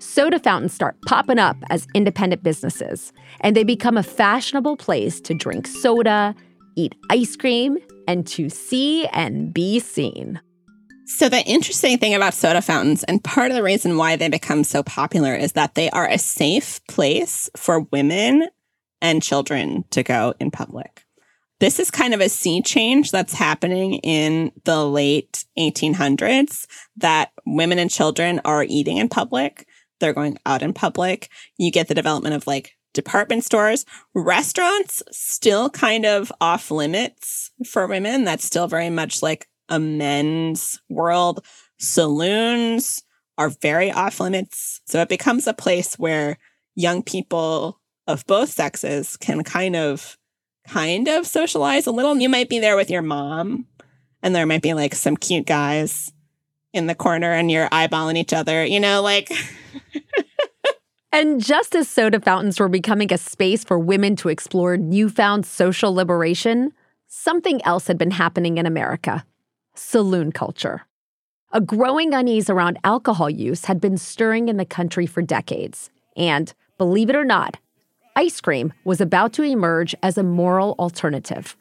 soda 0.00 0.38
fountains 0.38 0.72
start 0.72 0.96
popping 1.06 1.38
up 1.38 1.56
as 1.70 1.86
independent 1.94 2.42
businesses, 2.42 3.12
and 3.40 3.56
they 3.56 3.64
become 3.64 3.96
a 3.96 4.02
fashionable 4.02 4.76
place 4.76 5.20
to 5.22 5.34
drink 5.34 5.66
soda, 5.66 6.34
eat 6.76 6.94
ice 7.10 7.36
cream, 7.36 7.78
and 8.06 8.26
to 8.26 8.48
see 8.48 9.06
and 9.08 9.52
be 9.52 9.78
seen. 9.80 10.40
So, 11.06 11.28
the 11.28 11.42
interesting 11.44 11.98
thing 11.98 12.14
about 12.14 12.34
soda 12.34 12.60
fountains, 12.60 13.02
and 13.04 13.24
part 13.24 13.50
of 13.50 13.56
the 13.56 13.62
reason 13.62 13.96
why 13.96 14.16
they 14.16 14.28
become 14.28 14.62
so 14.62 14.82
popular, 14.82 15.34
is 15.34 15.52
that 15.52 15.74
they 15.74 15.88
are 15.90 16.08
a 16.08 16.18
safe 16.18 16.80
place 16.86 17.48
for 17.56 17.80
women 17.92 18.48
and 19.00 19.22
children 19.22 19.84
to 19.90 20.02
go 20.02 20.34
in 20.38 20.50
public. 20.50 21.04
This 21.60 21.80
is 21.80 21.90
kind 21.90 22.14
of 22.14 22.20
a 22.20 22.28
sea 22.28 22.62
change 22.62 23.10
that's 23.10 23.32
happening 23.32 23.94
in 23.94 24.52
the 24.64 24.84
late 24.84 25.44
1800s 25.58 26.66
that 26.98 27.32
women 27.46 27.78
and 27.78 27.90
children 27.90 28.40
are 28.44 28.62
eating 28.62 28.98
in 28.98 29.08
public 29.08 29.66
they're 30.00 30.12
going 30.12 30.38
out 30.46 30.62
in 30.62 30.72
public. 30.72 31.28
You 31.56 31.70
get 31.70 31.88
the 31.88 31.94
development 31.94 32.34
of 32.34 32.46
like 32.46 32.76
department 32.94 33.44
stores, 33.44 33.84
restaurants 34.14 35.02
still 35.10 35.70
kind 35.70 36.04
of 36.06 36.32
off 36.40 36.70
limits 36.70 37.50
for 37.66 37.86
women. 37.86 38.24
That's 38.24 38.44
still 38.44 38.66
very 38.66 38.90
much 38.90 39.22
like 39.22 39.48
a 39.68 39.78
men's 39.78 40.80
world. 40.88 41.44
Saloons 41.78 43.02
are 43.36 43.50
very 43.50 43.92
off 43.92 44.20
limits. 44.20 44.80
So 44.86 45.00
it 45.00 45.08
becomes 45.08 45.46
a 45.46 45.54
place 45.54 45.94
where 45.94 46.38
young 46.74 47.02
people 47.02 47.80
of 48.06 48.26
both 48.26 48.50
sexes 48.50 49.16
can 49.16 49.44
kind 49.44 49.76
of 49.76 50.16
kind 50.66 51.08
of 51.08 51.26
socialize 51.26 51.86
a 51.86 51.90
little. 51.90 52.16
You 52.18 52.28
might 52.28 52.48
be 52.48 52.58
there 52.58 52.76
with 52.76 52.90
your 52.90 53.02
mom 53.02 53.66
and 54.22 54.34
there 54.34 54.46
might 54.46 54.62
be 54.62 54.74
like 54.74 54.94
some 54.94 55.16
cute 55.16 55.46
guys 55.46 56.12
in 56.72 56.86
the 56.86 56.94
corner 56.94 57.32
and 57.32 57.50
you're 57.50 57.68
eyeballing 57.68 58.16
each 58.16 58.32
other, 58.32 58.64
you 58.64 58.80
know, 58.80 59.02
like 59.02 59.30
And 61.10 61.42
just 61.42 61.74
as 61.74 61.88
soda 61.88 62.20
fountains 62.20 62.60
were 62.60 62.68
becoming 62.68 63.12
a 63.12 63.18
space 63.18 63.64
for 63.64 63.78
women 63.78 64.14
to 64.16 64.28
explore 64.28 64.76
newfound 64.76 65.46
social 65.46 65.94
liberation, 65.94 66.72
something 67.06 67.64
else 67.64 67.86
had 67.86 67.96
been 67.96 68.10
happening 68.10 68.58
in 68.58 68.66
America 68.66 69.24
saloon 69.74 70.32
culture. 70.32 70.82
A 71.52 71.60
growing 71.60 72.12
unease 72.12 72.50
around 72.50 72.78
alcohol 72.84 73.30
use 73.30 73.64
had 73.66 73.80
been 73.80 73.96
stirring 73.96 74.48
in 74.48 74.56
the 74.56 74.64
country 74.64 75.06
for 75.06 75.22
decades. 75.22 75.90
And, 76.16 76.52
believe 76.78 77.08
it 77.08 77.16
or 77.16 77.24
not, 77.24 77.58
ice 78.16 78.40
cream 78.40 78.72
was 78.84 79.00
about 79.00 79.32
to 79.34 79.44
emerge 79.44 79.94
as 80.02 80.18
a 80.18 80.22
moral 80.22 80.74
alternative. 80.78 81.56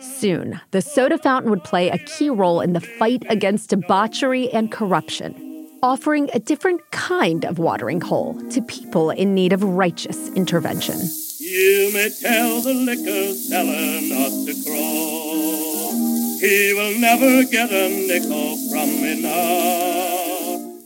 Soon, 0.00 0.60
the 0.70 0.82
soda 0.82 1.18
fountain 1.18 1.50
would 1.50 1.64
play 1.64 1.88
a 1.88 1.98
key 1.98 2.30
role 2.30 2.60
in 2.60 2.72
the 2.72 2.80
fight 2.80 3.24
against 3.28 3.70
debauchery 3.70 4.50
and 4.50 4.70
corruption 4.70 5.48
offering 5.82 6.28
a 6.34 6.38
different 6.38 6.80
kind 6.90 7.44
of 7.44 7.58
watering 7.58 8.00
hole 8.00 8.34
to 8.50 8.60
people 8.62 9.10
in 9.10 9.34
need 9.34 9.52
of 9.52 9.62
righteous 9.62 10.28
intervention. 10.30 10.98
You 11.38 11.90
may 11.92 12.10
tell 12.20 12.60
the 12.60 12.74
liquor 12.74 13.32
seller 13.32 14.00
not 14.02 14.46
to 14.46 14.54
crawl. 14.66 15.92
He 16.40 16.72
will 16.74 16.98
never 17.00 17.44
get 17.44 17.70
a 17.70 17.88
nickel 18.06 18.56
from 18.70 18.88
me 19.02 19.22
now. 19.22 20.78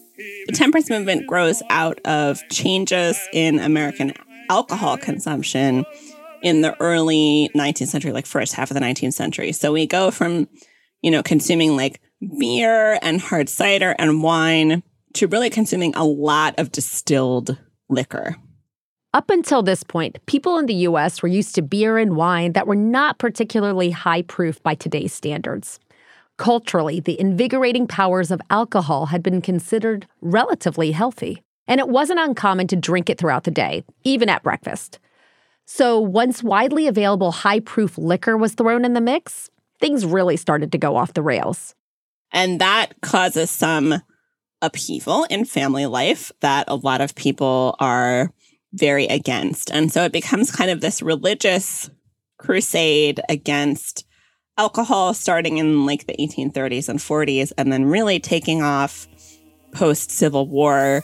The 0.46 0.53
temperance 0.53 0.90
movement 0.90 1.27
grows 1.27 1.62
out 1.70 2.01
of 2.05 2.40
changes 2.51 3.18
in 3.33 3.59
American 3.59 4.12
alcohol 4.51 4.98
consumption 4.98 5.85
in 6.42 6.61
the 6.61 6.78
early 6.81 7.50
19th 7.55 7.88
century, 7.88 8.12
like 8.12 8.26
first 8.26 8.55
half 8.55 8.70
of 8.70 8.74
the 8.74 8.81
19th 8.81 9.14
century. 9.14 9.52
So 9.52 9.72
we 9.72 9.87
go 9.87 10.11
from, 10.11 10.48
you 11.00 11.11
know, 11.11 11.22
consuming 11.22 11.76
like 11.76 12.00
beer 12.38 12.98
and 13.02 13.20
hard 13.20 13.48
cider 13.48 13.94
and 13.98 14.22
wine 14.22 14.83
to 15.14 15.26
really 15.26 15.50
consuming 15.50 15.94
a 15.94 16.05
lot 16.05 16.59
of 16.59 16.72
distilled 16.72 17.59
liquor. 17.88 18.37
Up 19.14 19.28
until 19.28 19.62
this 19.62 19.83
point, 19.83 20.24
people 20.24 20.59
in 20.59 20.66
the 20.66 20.87
US 20.87 21.22
were 21.22 21.28
used 21.28 21.55
to 21.57 21.62
beer 21.62 21.98
and 21.98 22.16
wine 22.16 22.52
that 22.52 22.66
were 22.66 22.74
not 22.74 23.18
particularly 23.18 23.90
high 23.90 24.22
proof 24.22 24.62
by 24.62 24.74
today's 24.74 25.12
standards. 25.12 25.78
Culturally, 26.38 26.98
the 26.98 27.20
invigorating 27.20 27.87
powers 27.87 28.31
of 28.31 28.40
alcohol 28.48 29.07
had 29.07 29.22
been 29.22 29.42
considered 29.42 30.07
relatively 30.22 30.92
healthy, 30.92 31.42
and 31.68 31.78
it 31.78 31.88
wasn't 31.88 32.20
uncommon 32.20 32.66
to 32.68 32.76
drink 32.76 33.11
it 33.11 33.18
throughout 33.18 33.44
the 33.44 33.50
day, 33.50 33.85
even 34.02 34.31
at 34.31 34.42
breakfast. 34.42 34.98
So, 35.66 36.01
once 36.01 36.42
widely 36.42 36.87
available 36.87 37.33
high 37.33 37.61
proof 37.61 37.96
liquor 37.96 38.37
was 38.37 38.55
thrown 38.55 38.85
in 38.85 38.94
the 38.94 39.01
mix, 39.01 39.48
things 39.81 40.05
really 40.05 40.37
started 40.37 40.72
to 40.72 40.79
go 40.79 40.96
off 40.96 41.14
the 41.14 41.22
rails. 41.22 41.75
And 42.33 42.61
that 42.61 43.01
causes 43.01 43.51
some 43.51 44.03
upheaval 44.61 45.25
in 45.25 45.44
family 45.44 45.87
life 45.87 46.33
that 46.40 46.64
a 46.68 46.77
lot 46.77 47.01
of 47.01 47.14
people 47.14 47.77
are 47.81 48.33
very 48.72 49.07
against. 49.07 49.70
And 49.70 49.92
so 49.92 50.05
it 50.05 50.12
becomes 50.12 50.51
kind 50.51 50.70
of 50.70 50.81
this 50.81 51.03
religious 51.03 51.90
crusade 52.38 53.20
against 53.29 54.07
alcohol 54.57 55.14
starting 55.14 55.59
in 55.59 55.87
like 55.87 56.07
the 56.07 56.14
1830s 56.14 56.88
and 56.88 56.98
40s 56.98 57.53
and 57.59 57.72
then 57.72 57.85
really 57.85 58.18
taking 58.20 58.62
off 58.62 59.09
post 59.72 60.11
Civil 60.11 60.46
War. 60.46 61.03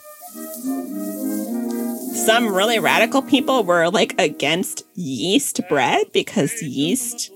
Some 2.26 2.54
really 2.54 2.78
radical 2.78 3.22
people 3.22 3.64
were 3.64 3.88
like 3.88 4.20
against 4.20 4.84
yeast 4.94 5.60
bread 5.68 6.12
because 6.12 6.62
yeast 6.62 7.30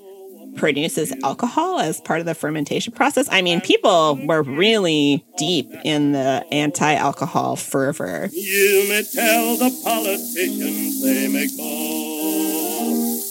produces 0.56 1.12
alcohol 1.22 1.80
as 1.80 2.00
part 2.00 2.20
of 2.20 2.26
the 2.26 2.34
fermentation 2.34 2.92
process. 2.92 3.28
I 3.30 3.42
mean, 3.42 3.60
people 3.60 4.18
were 4.26 4.42
really 4.42 5.24
deep 5.38 5.70
in 5.84 6.12
the 6.12 6.44
anti 6.52 6.94
alcohol 6.94 7.56
fervor. 7.56 8.28
You 8.32 8.86
may 8.88 9.02
tell 9.02 9.56
the 9.56 9.70
politicians 9.84 11.02
they 11.02 11.28
may 11.28 11.48
call. 11.56 12.82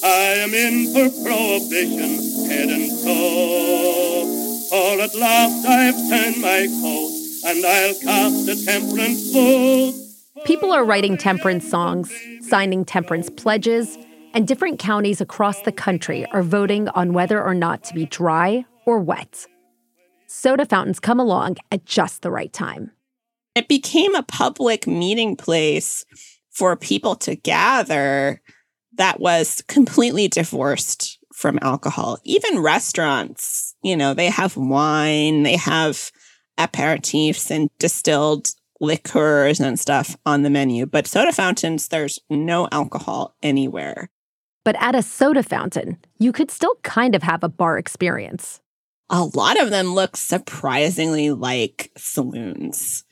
I 0.03 0.33
am 0.39 0.53
in 0.53 0.93
for 0.93 1.23
prohibition, 1.23 2.49
head 2.49 2.69
and 2.69 2.89
toe. 3.03 4.67
For 4.69 5.01
at 5.01 5.15
last 5.15 5.65
I've 5.65 5.95
turned 6.09 6.41
my 6.41 6.67
coat, 6.81 7.11
and 7.45 7.65
I'll 7.65 7.93
cast 7.99 8.49
a 8.49 8.65
temperance 8.65 9.31
vote. 9.31 10.00
People 10.45 10.71
are 10.71 10.83
writing 10.83 11.17
temperance 11.17 11.69
songs, 11.69 12.11
signing 12.41 12.83
temperance 12.83 13.29
pledges 13.29 13.97
and 14.33 14.47
different 14.47 14.79
counties 14.79 15.21
across 15.21 15.61
the 15.61 15.71
country 15.71 16.25
are 16.31 16.41
voting 16.41 16.89
on 16.89 17.13
whether 17.13 17.43
or 17.43 17.53
not 17.53 17.83
to 17.83 17.93
be 17.93 18.07
dry 18.07 18.65
or 18.87 18.99
wet. 18.99 19.45
Soda 20.25 20.65
fountains 20.65 20.99
come 20.99 21.19
along 21.19 21.57
at 21.71 21.85
just 21.85 22.23
the 22.23 22.31
right 22.31 22.51
time. 22.51 22.91
It 23.53 23.67
became 23.67 24.15
a 24.15 24.23
public 24.23 24.87
meeting 24.87 25.35
place 25.35 26.05
for 26.49 26.75
people 26.75 27.15
to 27.17 27.35
gather 27.35 28.41
that 28.97 29.19
was 29.19 29.61
completely 29.67 30.27
divorced 30.27 31.19
from 31.33 31.59
alcohol. 31.61 32.17
Even 32.23 32.59
restaurants, 32.59 33.75
you 33.83 33.95
know, 33.95 34.13
they 34.15 34.29
have 34.29 34.57
wine, 34.57 35.43
they 35.43 35.55
have 35.57 36.11
aperitifs 36.57 37.51
and 37.51 37.69
distilled 37.77 38.47
liqueurs 38.81 39.59
and 39.59 39.79
stuff 39.79 40.17
on 40.25 40.41
the 40.41 40.49
menu. 40.49 40.85
But 40.85 41.07
soda 41.07 41.31
fountains, 41.31 41.87
there's 41.87 42.19
no 42.29 42.67
alcohol 42.71 43.35
anywhere. 43.41 44.09
But 44.65 44.75
at 44.79 44.95
a 44.95 45.01
soda 45.01 45.43
fountain, 45.43 45.97
you 46.19 46.31
could 46.31 46.51
still 46.51 46.75
kind 46.83 47.15
of 47.15 47.23
have 47.23 47.43
a 47.43 47.49
bar 47.49 47.77
experience. 47.77 48.59
A 49.09 49.23
lot 49.23 49.61
of 49.61 49.69
them 49.69 49.93
look 49.93 50.17
surprisingly 50.17 51.31
like 51.31 51.91
saloons, 51.97 53.03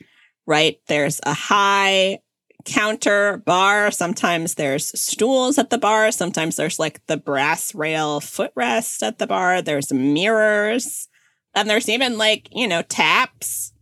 right? 0.46 0.80
There's 0.86 1.20
a 1.24 1.34
high 1.34 2.20
counter 2.64 3.38
bar. 3.38 3.90
Sometimes 3.90 4.54
there's 4.54 4.98
stools 5.00 5.58
at 5.58 5.70
the 5.70 5.78
bar. 5.78 6.10
Sometimes 6.12 6.56
there's 6.56 6.78
like 6.78 7.04
the 7.06 7.16
brass 7.16 7.74
rail 7.74 8.20
footrest 8.20 9.02
at 9.02 9.18
the 9.18 9.26
bar. 9.26 9.62
There's 9.62 9.92
mirrors. 9.92 11.08
And 11.54 11.68
there's 11.68 11.88
even 11.88 12.16
like, 12.16 12.48
you 12.52 12.68
know, 12.68 12.82
taps 12.82 13.72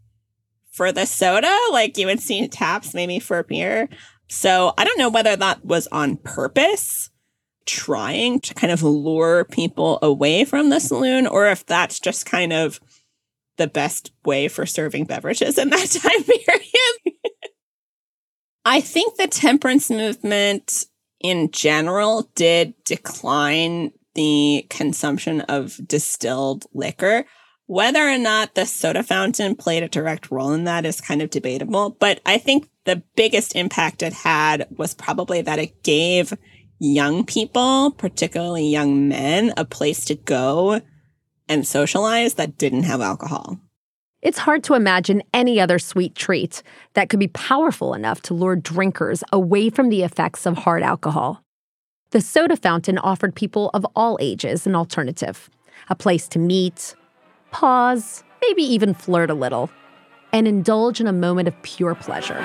for 0.79 0.93
the 0.93 1.07
soda. 1.07 1.55
Like 1.73 1.99
you 1.99 2.07
would 2.07 2.21
see 2.21 2.47
taps 2.47 2.95
maybe 2.95 3.19
for 3.19 3.43
beer. 3.43 3.89
So 4.29 4.73
I 4.79 4.85
don't 4.85 4.99
know 4.99 5.11
whether 5.11 5.35
that 5.35 5.65
was 5.65 5.89
on 5.89 6.19
purpose 6.19 7.11
trying 7.67 8.39
to 8.41 8.55
kind 8.55 8.73
of 8.73 8.85
lure 8.85 9.45
people 9.45 9.99
away 10.03 10.45
from 10.45 10.71
the 10.71 10.79
saloon 10.79 11.27
or 11.27 11.49
if 11.49 11.67
that's 11.67 11.99
just 11.99 12.27
kind 12.27 12.53
of 12.53 12.79
the 13.57 13.67
best 13.67 14.13
way 14.25 14.47
for 14.47 14.65
serving 14.67 15.05
beverages 15.05 15.59
in 15.59 15.69
that 15.71 15.91
time 16.03 16.23
period. 16.23 17.17
I 18.65 18.81
think 18.81 19.17
the 19.17 19.27
temperance 19.27 19.91
movement 19.91 20.85
in 21.21 21.51
general 21.51 22.31
did 22.37 22.75
decline 22.85 23.91
the 24.15 24.65
consumption 24.71 25.41
of 25.43 25.81
distilled 25.89 26.67
liquor. 26.73 27.25
Whether 27.69 28.09
or 28.09 28.17
not 28.17 28.55
the 28.55 28.65
soda 28.65 29.03
fountain 29.03 29.55
played 29.55 29.83
a 29.83 29.89
direct 29.89 30.31
role 30.31 30.53
in 30.53 30.65
that 30.65 30.87
is 30.87 31.03
kind 31.03 31.21
of 31.21 31.29
debatable, 31.29 31.91
but 31.91 32.19
I 32.25 32.39
think 32.39 32.67
the 32.87 33.03
biggest 33.15 33.55
impact 33.55 34.03
it 34.03 34.15
had 34.15 34.67
was 34.79 34.95
probably 34.95 35.43
that 35.43 35.59
it 35.59 35.83
gave 35.83 36.33
young 36.79 37.27
people, 37.27 37.91
particularly 37.91 38.67
young 38.67 39.07
men, 39.07 39.53
a 39.59 39.67
place 39.67 40.07
to 40.07 40.15
go 40.15 40.81
and 41.47 41.67
socialize 41.67 42.35
that 42.35 42.57
didn't 42.57 42.85
have 42.85 43.03
alcohol. 43.03 43.61
It's 44.23 44.39
hard 44.39 44.65
to 44.65 44.73
imagine 44.73 45.23
any 45.35 45.61
other 45.61 45.79
sweet 45.79 46.15
treat 46.15 46.63
that 46.95 47.11
could 47.11 47.21
be 47.21 47.29
powerful 47.29 47.93
enough 47.93 48.23
to 48.23 48.35
lure 48.35 48.57
drinkers 48.57 49.23
away 49.31 49.69
from 49.69 49.91
the 49.91 50.05
effects 50.05 50.47
of 50.47 50.57
hard 50.57 50.83
alcohol. 50.83 51.43
The 52.13 52.23
soda 52.23 52.57
fountain 52.57 52.97
offered 52.97 53.35
people 53.35 53.69
of 53.75 53.85
all 53.95 54.17
ages 54.23 54.67
an 54.67 54.75
alternative, 54.75 55.51
a 55.91 55.95
place 55.95 56.29
to 56.29 56.39
meet, 56.39 56.95
pause, 57.51 58.25
maybe 58.43 58.63
even 58.63 58.95
flirt 58.95 59.31
a 59.31 59.35
little, 59.35 59.71
and 60.33 60.47
indulge 60.47 61.01
in 61.01 61.07
a 61.07 61.13
moment 61.13 61.49
of 61.49 61.63
pure 61.63 61.95
pleasure. 61.95 62.39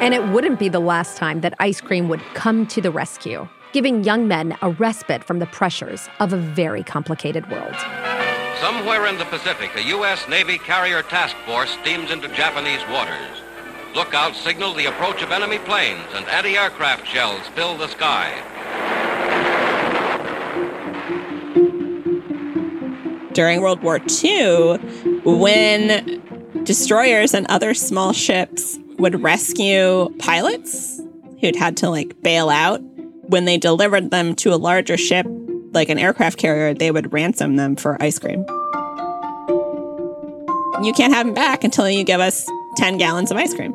And 0.00 0.14
it 0.14 0.26
wouldn't 0.28 0.58
be 0.58 0.68
the 0.68 0.80
last 0.80 1.16
time 1.16 1.40
that 1.40 1.54
ice 1.58 1.80
cream 1.80 2.08
would 2.08 2.20
come 2.34 2.66
to 2.68 2.80
the 2.80 2.90
rescue 2.90 3.48
giving 3.76 4.04
young 4.04 4.26
men 4.26 4.56
a 4.62 4.70
respite 4.70 5.22
from 5.22 5.38
the 5.38 5.44
pressures 5.44 6.08
of 6.18 6.32
a 6.32 6.38
very 6.38 6.82
complicated 6.82 7.46
world. 7.50 7.74
Somewhere 8.58 9.04
in 9.04 9.18
the 9.18 9.26
Pacific, 9.26 9.70
a 9.76 9.82
U.S. 9.88 10.26
Navy 10.30 10.56
carrier 10.56 11.02
task 11.02 11.36
force 11.44 11.68
steams 11.82 12.10
into 12.10 12.26
Japanese 12.28 12.80
waters. 12.90 13.42
Lookouts 13.94 14.40
signal 14.40 14.72
the 14.72 14.86
approach 14.86 15.22
of 15.22 15.30
enemy 15.30 15.58
planes, 15.58 16.06
and 16.14 16.24
anti 16.24 16.56
aircraft 16.56 17.06
shells 17.06 17.42
fill 17.54 17.76
the 17.76 17.88
sky. 17.88 18.32
During 23.36 23.60
World 23.60 23.82
War 23.82 24.00
II, 24.24 24.78
when 25.22 26.22
destroyers 26.64 27.34
and 27.34 27.46
other 27.48 27.74
small 27.74 28.14
ships 28.14 28.78
would 28.96 29.22
rescue 29.22 30.08
pilots 30.18 31.02
who'd 31.42 31.54
had 31.54 31.76
to 31.76 31.90
like 31.90 32.22
bail 32.22 32.48
out 32.48 32.80
when 33.28 33.44
they 33.44 33.58
delivered 33.58 34.10
them 34.10 34.34
to 34.36 34.54
a 34.54 34.56
larger 34.56 34.96
ship, 34.96 35.26
like 35.72 35.90
an 35.90 35.98
aircraft 35.98 36.38
carrier, 36.38 36.72
they 36.72 36.90
would 36.90 37.12
ransom 37.12 37.56
them 37.56 37.76
for 37.76 38.02
ice 38.02 38.18
cream. 38.18 38.42
You 40.82 40.94
can't 40.94 41.12
have 41.12 41.26
them 41.26 41.34
back 41.34 41.62
until 41.62 41.90
you 41.90 42.04
give 42.04 42.20
us 42.20 42.48
10 42.78 42.96
gallons 42.96 43.30
of 43.30 43.36
ice 43.36 43.52
cream. 43.52 43.74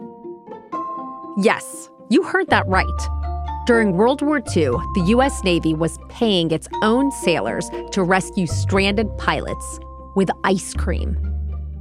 Yes, 1.37 1.87
you 2.09 2.23
heard 2.23 2.49
that 2.49 2.67
right. 2.67 3.20
During 3.67 3.93
World 3.93 4.23
War 4.23 4.37
II, 4.37 4.71
the 4.95 5.03
U.S. 5.09 5.43
Navy 5.43 5.75
was 5.75 5.99
paying 6.09 6.49
its 6.49 6.67
own 6.81 7.11
sailors 7.11 7.69
to 7.91 8.01
rescue 8.01 8.47
stranded 8.47 9.15
pilots 9.19 9.79
with 10.15 10.31
ice 10.43 10.73
cream. 10.73 11.15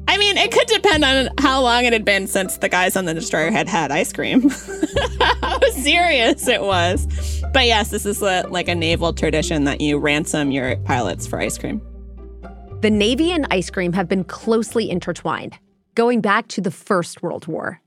I 0.07 0.19
mean, 0.19 0.37
it 0.37 0.53
could 0.53 0.67
depend 0.67 1.05
on 1.05 1.31
how 1.39 1.63
long 1.63 1.87
it 1.87 1.95
had 1.95 2.05
been 2.05 2.27
since 2.27 2.59
the 2.59 2.69
guys 2.69 2.97
on 2.97 3.07
the 3.07 3.15
destroyer 3.15 3.51
had 3.51 3.67
had 3.67 3.91
ice 3.91 4.13
cream. 4.13 4.51
how 5.43 5.59
serious 5.71 6.47
it 6.49 6.61
was. 6.61 7.07
But 7.53 7.65
yes, 7.67 7.91
this 7.91 8.05
is 8.05 8.21
a, 8.21 8.47
like 8.51 8.69
a 8.69 8.75
naval 8.75 9.15
tradition 9.15 9.65
that 9.65 9.81
you 9.81 9.99
ransom 9.99 10.51
your 10.51 10.77
pilots 10.79 11.27
for 11.27 11.41
ice 11.41 11.57
cream. 11.57 11.81
The 12.83 12.91
Navy 12.91 13.33
and 13.33 13.47
ice 13.51 13.71
cream 13.71 13.95
have 13.95 14.09
been 14.09 14.25
closely 14.25 14.91
intertwined, 14.91 15.59
going 15.95 16.21
back 16.21 16.49
to 16.49 16.61
the 16.61 16.71
First 16.71 17.23
World 17.23 17.47
War. 17.47 17.81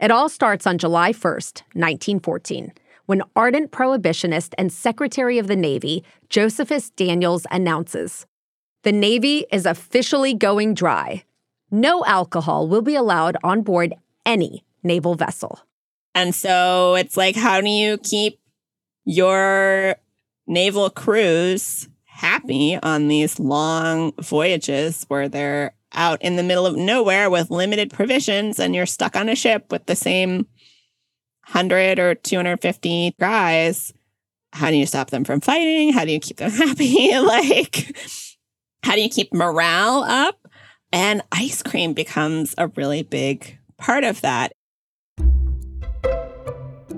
It 0.00 0.10
all 0.10 0.28
starts 0.28 0.66
on 0.66 0.78
July 0.78 1.12
1st, 1.12 1.62
1914, 1.74 2.72
when 3.06 3.22
ardent 3.36 3.70
prohibitionist 3.70 4.54
and 4.58 4.72
Secretary 4.72 5.38
of 5.38 5.46
the 5.46 5.56
Navy 5.56 6.04
Josephus 6.28 6.90
Daniels 6.90 7.46
announces 7.50 8.26
The 8.82 8.92
Navy 8.92 9.46
is 9.52 9.66
officially 9.66 10.34
going 10.34 10.74
dry 10.74 11.24
no 11.74 12.04
alcohol 12.04 12.68
will 12.68 12.82
be 12.82 12.94
allowed 12.94 13.36
on 13.42 13.62
board 13.62 13.94
any 14.24 14.64
naval 14.84 15.16
vessel. 15.16 15.60
And 16.14 16.32
so 16.32 16.94
it's 16.94 17.16
like, 17.16 17.34
how 17.34 17.60
do 17.60 17.68
you 17.68 17.98
keep 17.98 18.38
your 19.04 19.96
naval 20.46 20.88
crews 20.88 21.88
happy 22.04 22.78
on 22.80 23.08
these 23.08 23.40
long 23.40 24.12
voyages 24.20 25.04
where 25.08 25.28
they're 25.28 25.74
out 25.92 26.22
in 26.22 26.36
the 26.36 26.44
middle 26.44 26.64
of 26.64 26.76
nowhere 26.76 27.28
with 27.28 27.50
limited 27.50 27.92
provisions 27.92 28.60
and 28.60 28.74
you're 28.74 28.86
stuck 28.86 29.16
on 29.16 29.28
a 29.28 29.34
ship 29.34 29.72
with 29.72 29.86
the 29.86 29.96
same 29.96 30.46
100 31.46 31.98
or 31.98 32.14
250 32.14 33.14
guys? 33.18 33.92
How 34.52 34.70
do 34.70 34.76
you 34.76 34.86
stop 34.86 35.10
them 35.10 35.24
from 35.24 35.40
fighting? 35.40 35.92
How 35.92 36.04
do 36.04 36.12
you 36.12 36.20
keep 36.20 36.36
them 36.36 36.50
happy? 36.52 37.18
like, 37.18 37.96
how 38.82 38.94
do 38.94 39.00
you 39.00 39.08
keep 39.08 39.32
morale 39.32 40.04
up? 40.04 40.38
And 40.92 41.22
ice 41.32 41.62
cream 41.62 41.92
becomes 41.92 42.54
a 42.56 42.68
really 42.68 43.02
big 43.02 43.58
part 43.78 44.04
of 44.04 44.20
that. 44.20 44.52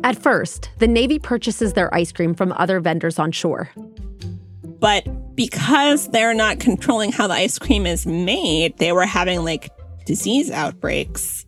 At 0.04 0.22
first, 0.22 0.70
the 0.78 0.86
Navy 0.86 1.18
purchases 1.18 1.72
their 1.72 1.92
ice 1.94 2.12
cream 2.12 2.34
from 2.34 2.52
other 2.52 2.78
vendors 2.78 3.18
on 3.18 3.32
shore. 3.32 3.70
But 4.78 5.34
because 5.34 6.08
they're 6.10 6.34
not 6.34 6.60
controlling 6.60 7.12
how 7.12 7.26
the 7.26 7.34
ice 7.34 7.58
cream 7.58 7.86
is 7.86 8.06
made, 8.06 8.76
they 8.78 8.92
were 8.92 9.06
having 9.06 9.44
like 9.44 9.70
disease 10.04 10.50
outbreaks. 10.50 11.44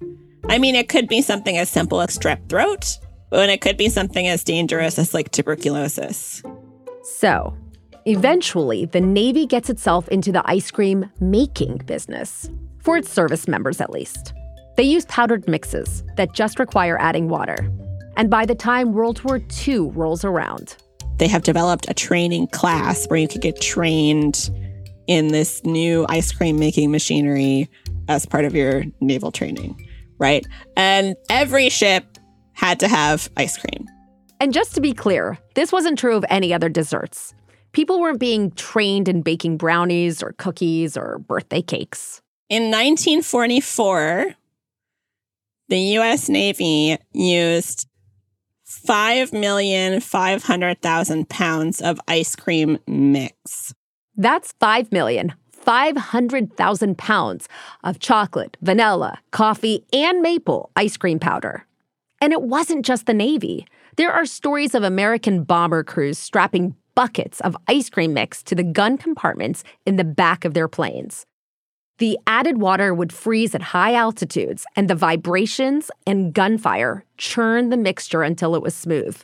I 0.48 0.58
mean, 0.58 0.74
it 0.74 0.88
could 0.88 1.08
be 1.08 1.22
something 1.22 1.56
as 1.56 1.68
simple 1.68 2.00
as 2.00 2.16
strep 2.16 2.48
throat, 2.48 2.98
and 3.32 3.50
it 3.50 3.61
could 3.61 3.76
be 3.76 3.88
something 3.88 4.26
as 4.26 4.44
dangerous 4.44 4.98
as 4.98 5.14
like 5.14 5.30
tuberculosis. 5.30 6.42
So, 7.02 7.56
Eventually, 8.08 8.87
the 8.87 9.02
Navy 9.02 9.44
gets 9.44 9.68
itself 9.68 10.08
into 10.08 10.32
the 10.32 10.42
ice 10.50 10.70
cream 10.70 11.11
making 11.20 11.76
business, 11.84 12.48
for 12.78 12.96
its 12.96 13.12
service 13.12 13.46
members 13.46 13.82
at 13.82 13.90
least. 13.90 14.32
They 14.78 14.84
use 14.84 15.04
powdered 15.06 15.46
mixes 15.46 16.02
that 16.16 16.32
just 16.32 16.58
require 16.58 16.98
adding 16.98 17.28
water. 17.28 17.70
And 18.16 18.30
by 18.30 18.46
the 18.46 18.54
time 18.54 18.94
World 18.94 19.22
War 19.24 19.42
II 19.66 19.90
rolls 19.90 20.24
around, 20.24 20.74
they 21.18 21.28
have 21.28 21.42
developed 21.42 21.84
a 21.90 21.92
training 21.92 22.46
class 22.46 23.04
where 23.08 23.18
you 23.18 23.28
could 23.28 23.42
get 23.42 23.61
trained 23.61 24.48
in 25.06 25.28
this 25.28 25.62
new 25.64 26.06
ice 26.08 26.32
cream 26.32 26.58
making 26.58 26.90
machinery 26.90 27.68
as 28.08 28.24
part 28.24 28.46
of 28.46 28.54
your 28.54 28.84
naval 29.02 29.30
training, 29.30 29.78
right? 30.18 30.46
And 30.76 31.16
every 31.31 31.68
ship 31.68 32.18
had 32.52 32.81
to 32.81 32.88
have 32.88 33.31
ice 33.37 33.57
cream. 33.57 33.87
And 34.40 34.52
just 34.52 34.74
to 34.74 34.81
be 34.81 34.92
clear, 34.92 35.38
this 35.54 35.72
wasn't 35.72 35.98
true 35.98 36.16
of 36.16 36.24
any 36.28 36.52
other 36.52 36.68
desserts 36.68 37.35
people 37.72 38.00
weren't 38.00 38.18
being 38.18 38.50
trained 38.52 39.09
in 39.09 39.20
baking 39.22 39.57
brownies 39.57 40.22
or 40.22 40.33
cookies 40.33 40.94
or 40.96 41.20
birthday 41.20 41.62
cakes. 41.62 42.20
In 42.48 42.64
1944, 42.64 44.35
the 45.68 45.78
US 45.78 46.28
Navy 46.28 46.98
used 47.12 47.87
5,500,000 48.66 51.28
pounds 51.28 51.81
of 51.81 52.00
ice 52.09 52.35
cream 52.35 52.78
mix. 52.87 53.72
That's 54.16 54.52
5,500,000 55.68 56.96
pounds 56.96 57.46
of 57.85 57.98
chocolate, 57.98 58.57
vanilla, 58.62 59.18
coffee, 59.33 59.85
and 59.92 60.22
maple 60.22 60.70
ice 60.76 60.96
cream 60.96 61.18
powder. 61.18 61.66
And 62.22 62.33
it 62.33 62.40
wasn't 62.40 62.87
just 62.87 63.04
the 63.04 63.12
Navy. 63.12 63.66
There 63.96 64.11
are 64.11 64.24
stories 64.24 64.74
of 64.74 64.83
American 64.83 65.44
bomber 65.44 65.85
crews 65.85 66.16
strapping 66.16 66.74
buckets 66.94 67.40
of 67.42 67.54
ice 67.68 67.90
cream 67.90 68.14
mix 68.14 68.42
to 68.44 68.54
the 68.54 68.62
gun 68.62 68.96
compartments 68.96 69.62
in 69.85 69.96
the 69.96 70.04
back 70.04 70.46
of 70.46 70.54
their 70.54 70.68
planes. 70.68 71.26
The 71.98 72.18
added 72.26 72.59
water 72.59 72.94
would 72.94 73.12
freeze 73.12 73.54
at 73.54 73.61
high 73.61 73.94
altitudes, 73.94 74.64
and 74.74 74.88
the 74.88 74.94
vibrations 74.94 75.90
and 76.07 76.33
gunfire 76.33 77.04
churned 77.18 77.70
the 77.70 77.76
mixture 77.76 78.22
until 78.22 78.54
it 78.54 78.62
was 78.62 78.74
smooth. 78.74 79.16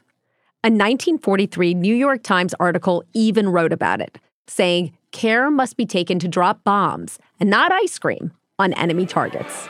A 0.62 0.68
1943 0.68 1.72
New 1.72 1.94
York 1.94 2.22
Times 2.22 2.52
article 2.60 3.02
even 3.14 3.48
wrote 3.48 3.72
about 3.72 4.02
it, 4.02 4.18
saying 4.46 4.92
care 5.14 5.50
must 5.50 5.78
be 5.78 5.86
taken 5.86 6.18
to 6.18 6.28
drop 6.28 6.62
bombs 6.64 7.18
and 7.40 7.48
not 7.48 7.72
ice 7.72 7.98
cream 7.98 8.32
on 8.58 8.74
enemy 8.74 9.06
targets. 9.06 9.68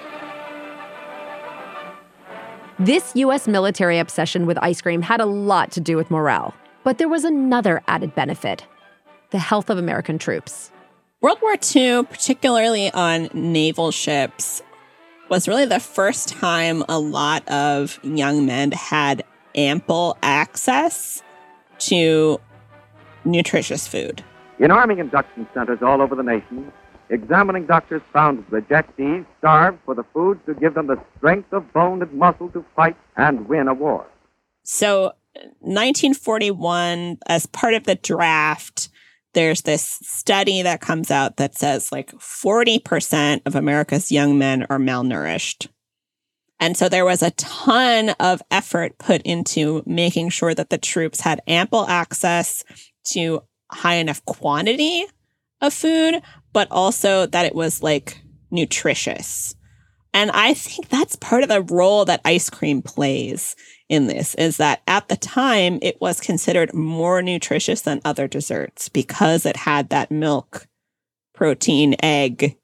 This 2.80 3.12
U.S. 3.14 3.46
military 3.46 4.00
obsession 4.00 4.46
with 4.46 4.58
ice 4.58 4.80
cream 4.80 5.02
had 5.02 5.20
a 5.20 5.26
lot 5.26 5.70
to 5.72 5.80
do 5.80 5.96
with 5.96 6.10
morale. 6.10 6.52
But 6.82 6.98
there 6.98 7.08
was 7.08 7.22
another 7.22 7.82
added 7.86 8.16
benefit 8.16 8.66
the 9.30 9.38
health 9.38 9.70
of 9.70 9.78
American 9.78 10.18
troops. 10.18 10.70
World 11.20 11.38
War 11.42 11.56
II, 11.74 12.04
particularly 12.04 12.90
on 12.92 13.28
naval 13.32 13.90
ships, 13.90 14.62
was 15.28 15.48
really 15.48 15.64
the 15.64 15.80
first 15.80 16.28
time 16.28 16.84
a 16.88 16.98
lot 16.98 17.48
of 17.48 17.98
young 18.04 18.46
men 18.46 18.70
had 18.72 19.24
ample 19.56 20.16
access 20.22 21.22
to 21.78 22.40
nutritious 23.24 23.88
food. 23.88 24.22
In 24.58 24.70
army 24.70 24.98
induction 25.00 25.48
centers 25.52 25.80
all 25.82 26.00
over 26.00 26.14
the 26.14 26.22
nation, 26.22 26.72
examining 27.10 27.66
doctors 27.66 28.02
found 28.12 28.44
Jack 28.68 28.88
starved 29.38 29.78
for 29.84 29.94
the 29.94 30.04
foods 30.12 30.40
to 30.46 30.54
give 30.54 30.74
them 30.74 30.86
the 30.86 31.00
strength 31.16 31.52
of 31.52 31.72
bone 31.72 32.02
and 32.02 32.12
muscle 32.12 32.48
to 32.50 32.64
fight 32.76 32.96
and 33.16 33.48
win 33.48 33.68
a 33.68 33.74
war. 33.74 34.06
So, 34.62 35.12
1941, 35.60 37.18
as 37.26 37.46
part 37.46 37.74
of 37.74 37.84
the 37.84 37.96
draft, 37.96 38.88
there's 39.32 39.62
this 39.62 39.98
study 40.02 40.62
that 40.62 40.80
comes 40.80 41.10
out 41.10 41.36
that 41.36 41.56
says 41.56 41.90
like 41.90 42.12
40% 42.12 43.42
of 43.44 43.56
America's 43.56 44.12
young 44.12 44.38
men 44.38 44.64
are 44.70 44.78
malnourished. 44.78 45.66
And 46.60 46.76
so 46.76 46.88
there 46.88 47.04
was 47.04 47.20
a 47.20 47.32
ton 47.32 48.10
of 48.20 48.40
effort 48.50 48.96
put 48.98 49.22
into 49.22 49.82
making 49.86 50.28
sure 50.28 50.54
that 50.54 50.70
the 50.70 50.78
troops 50.78 51.20
had 51.20 51.42
ample 51.48 51.86
access 51.88 52.64
to 53.10 53.42
high 53.74 53.94
enough 53.94 54.24
quantity 54.24 55.04
of 55.60 55.72
food, 55.72 56.22
but 56.52 56.68
also 56.70 57.26
that 57.26 57.46
it 57.46 57.54
was 57.54 57.82
like 57.82 58.22
nutritious. 58.50 59.54
And 60.12 60.30
I 60.30 60.54
think 60.54 60.88
that's 60.88 61.16
part 61.16 61.42
of 61.42 61.48
the 61.48 61.62
role 61.62 62.04
that 62.04 62.20
ice 62.24 62.48
cream 62.48 62.82
plays 62.82 63.56
in 63.88 64.06
this 64.06 64.34
is 64.36 64.56
that 64.58 64.80
at 64.86 65.08
the 65.08 65.16
time 65.16 65.78
it 65.82 66.00
was 66.00 66.20
considered 66.20 66.72
more 66.72 67.20
nutritious 67.20 67.82
than 67.82 68.00
other 68.04 68.28
desserts 68.28 68.88
because 68.88 69.44
it 69.44 69.56
had 69.56 69.88
that 69.88 70.10
milk, 70.10 70.66
protein, 71.34 71.96
egg 72.02 72.56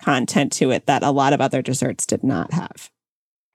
content 0.00 0.52
to 0.52 0.70
it 0.70 0.86
that 0.86 1.02
a 1.02 1.10
lot 1.10 1.32
of 1.32 1.40
other 1.40 1.60
desserts 1.60 2.06
did 2.06 2.22
not 2.22 2.52
have. 2.52 2.90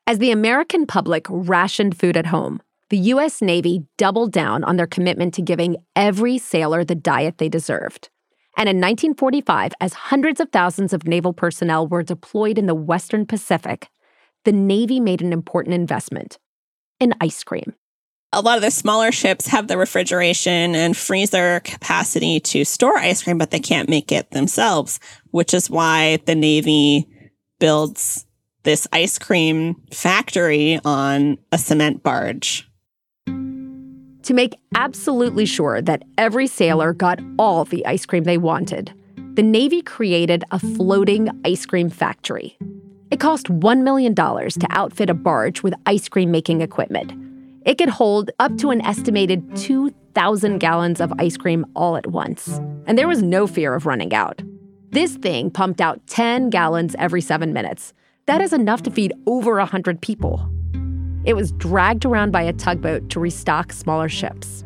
As 0.05 0.19
the 0.19 0.31
American 0.31 0.85
public 0.85 1.25
rationed 1.29 1.97
food 1.97 2.15
at 2.15 2.27
home, 2.27 2.61
the 2.89 2.97
U.S. 2.97 3.41
Navy 3.41 3.83
doubled 3.97 4.31
down 4.31 4.63
on 4.63 4.77
their 4.77 4.87
commitment 4.87 5.33
to 5.33 5.41
giving 5.41 5.77
every 5.95 6.37
sailor 6.37 6.83
the 6.83 6.95
diet 6.95 7.37
they 7.37 7.49
deserved. 7.49 8.09
And 8.55 8.69
in 8.69 8.77
1945, 8.77 9.73
as 9.79 9.93
hundreds 9.93 10.39
of 10.39 10.49
thousands 10.51 10.93
of 10.93 11.05
naval 11.05 11.33
personnel 11.33 11.87
were 11.87 12.01
deployed 12.01 12.57
in 12.57 12.65
the 12.65 12.73
Western 12.73 13.25
Pacific, 13.25 13.89
the 14.45 14.51
Navy 14.51 14.99
made 14.99 15.21
an 15.21 15.33
important 15.33 15.75
investment 15.75 16.39
in 16.99 17.13
ice 17.21 17.43
cream. 17.43 17.75
A 18.33 18.41
lot 18.41 18.57
of 18.57 18.63
the 18.63 18.71
smaller 18.71 19.11
ships 19.11 19.47
have 19.47 19.67
the 19.67 19.77
refrigeration 19.77 20.75
and 20.75 20.97
freezer 20.97 21.59
capacity 21.61 22.39
to 22.41 22.65
store 22.65 22.97
ice 22.97 23.23
cream, 23.23 23.37
but 23.37 23.51
they 23.51 23.59
can't 23.59 23.89
make 23.89 24.11
it 24.11 24.31
themselves, 24.31 24.99
which 25.31 25.53
is 25.53 25.69
why 25.69 26.19
the 26.25 26.35
Navy 26.35 27.07
builds 27.59 28.25
this 28.63 28.87
ice 28.91 29.17
cream 29.17 29.75
factory 29.93 30.79
on 30.83 31.37
a 31.51 31.57
cement 31.57 32.03
barge. 32.03 32.66
To 33.27 34.33
make 34.33 34.55
absolutely 34.75 35.45
sure 35.45 35.81
that 35.81 36.03
every 36.17 36.47
sailor 36.47 36.93
got 36.93 37.19
all 37.39 37.63
the 37.63 37.85
ice 37.85 38.05
cream 38.05 38.25
they 38.25 38.37
wanted, 38.37 38.93
the 39.35 39.43
Navy 39.43 39.81
created 39.81 40.43
a 40.51 40.59
floating 40.59 41.29
ice 41.45 41.65
cream 41.65 41.89
factory. 41.89 42.57
It 43.09 43.19
cost 43.19 43.47
$1 43.47 43.83
million 43.83 44.13
to 44.15 44.67
outfit 44.69 45.09
a 45.09 45.13
barge 45.13 45.63
with 45.63 45.73
ice 45.85 46.09
cream 46.09 46.29
making 46.29 46.61
equipment. 46.61 47.13
It 47.65 47.77
could 47.77 47.89
hold 47.89 48.31
up 48.39 48.57
to 48.57 48.71
an 48.71 48.81
estimated 48.81 49.55
2,000 49.55 50.59
gallons 50.59 50.99
of 50.99 51.13
ice 51.19 51.37
cream 51.37 51.65
all 51.75 51.95
at 51.95 52.07
once. 52.07 52.59
And 52.85 52.97
there 52.97 53.07
was 53.07 53.21
no 53.21 53.47
fear 53.47 53.75
of 53.75 53.85
running 53.85 54.13
out. 54.13 54.41
This 54.89 55.15
thing 55.15 55.51
pumped 55.51 55.79
out 55.79 56.05
10 56.07 56.49
gallons 56.49 56.95
every 56.97 57.21
seven 57.21 57.53
minutes, 57.53 57.93
that 58.25 58.41
is 58.41 58.51
enough 58.51 58.83
to 58.83 58.91
feed 58.91 59.13
over 59.25 59.55
100 59.57 60.01
people. 60.01 60.49
It 61.27 61.35
was 61.35 61.51
dragged 61.51 62.05
around 62.05 62.31
by 62.31 62.43
a 62.43 62.53
tugboat 62.53 63.09
to 63.09 63.19
restock 63.19 63.73
smaller 63.73 64.07
ships. 64.07 64.63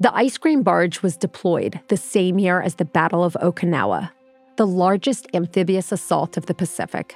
The 0.00 0.14
ice 0.14 0.38
cream 0.38 0.62
barge 0.62 1.02
was 1.02 1.18
deployed 1.18 1.78
the 1.88 1.98
same 1.98 2.38
year 2.38 2.62
as 2.62 2.76
the 2.76 2.86
Battle 2.86 3.22
of 3.22 3.36
Okinawa, 3.42 4.10
the 4.56 4.66
largest 4.66 5.26
amphibious 5.34 5.92
assault 5.92 6.38
of 6.38 6.46
the 6.46 6.54
Pacific. 6.54 7.14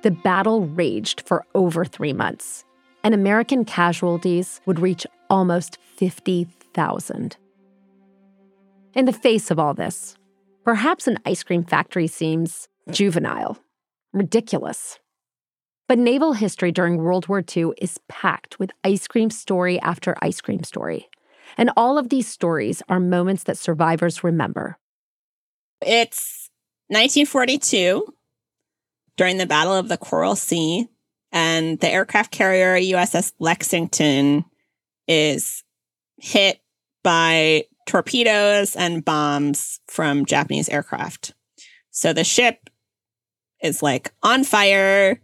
The 0.00 0.10
battle 0.10 0.62
raged 0.64 1.20
for 1.20 1.44
over 1.54 1.84
three 1.84 2.14
months, 2.14 2.64
and 3.04 3.12
American 3.12 3.66
casualties 3.66 4.62
would 4.64 4.80
reach 4.80 5.06
almost 5.28 5.76
50,000. 5.96 7.36
In 8.94 9.04
the 9.04 9.12
face 9.12 9.50
of 9.50 9.58
all 9.58 9.74
this, 9.74 10.16
perhaps 10.64 11.06
an 11.06 11.18
ice 11.26 11.42
cream 11.42 11.62
factory 11.62 12.06
seems 12.06 12.68
juvenile, 12.90 13.58
ridiculous. 14.12 14.98
But 15.88 15.98
naval 15.98 16.32
history 16.32 16.72
during 16.72 16.98
World 16.98 17.28
War 17.28 17.42
II 17.56 17.72
is 17.78 17.98
packed 18.08 18.58
with 18.58 18.70
ice 18.84 19.06
cream 19.06 19.30
story 19.30 19.80
after 19.80 20.16
ice 20.22 20.40
cream 20.40 20.62
story. 20.62 21.08
And 21.58 21.70
all 21.76 21.98
of 21.98 22.08
these 22.08 22.26
stories 22.26 22.82
are 22.88 23.00
moments 23.00 23.44
that 23.44 23.58
survivors 23.58 24.24
remember. 24.24 24.78
It's 25.84 26.50
1942 26.88 28.06
during 29.16 29.36
the 29.36 29.46
Battle 29.46 29.74
of 29.74 29.88
the 29.88 29.98
Coral 29.98 30.36
Sea, 30.36 30.88
and 31.32 31.78
the 31.80 31.88
aircraft 31.88 32.30
carrier 32.30 32.76
USS 32.76 33.32
Lexington 33.38 34.44
is 35.06 35.62
hit 36.18 36.60
by 37.02 37.64
torpedoes 37.86 38.76
and 38.76 39.04
bombs 39.04 39.80
from 39.88 40.24
Japanese 40.24 40.68
aircraft. 40.68 41.34
So 41.90 42.12
the 42.12 42.24
ship 42.24 42.70
is 43.62 43.82
like 43.82 44.12
on 44.22 44.44
fire, 44.44 45.20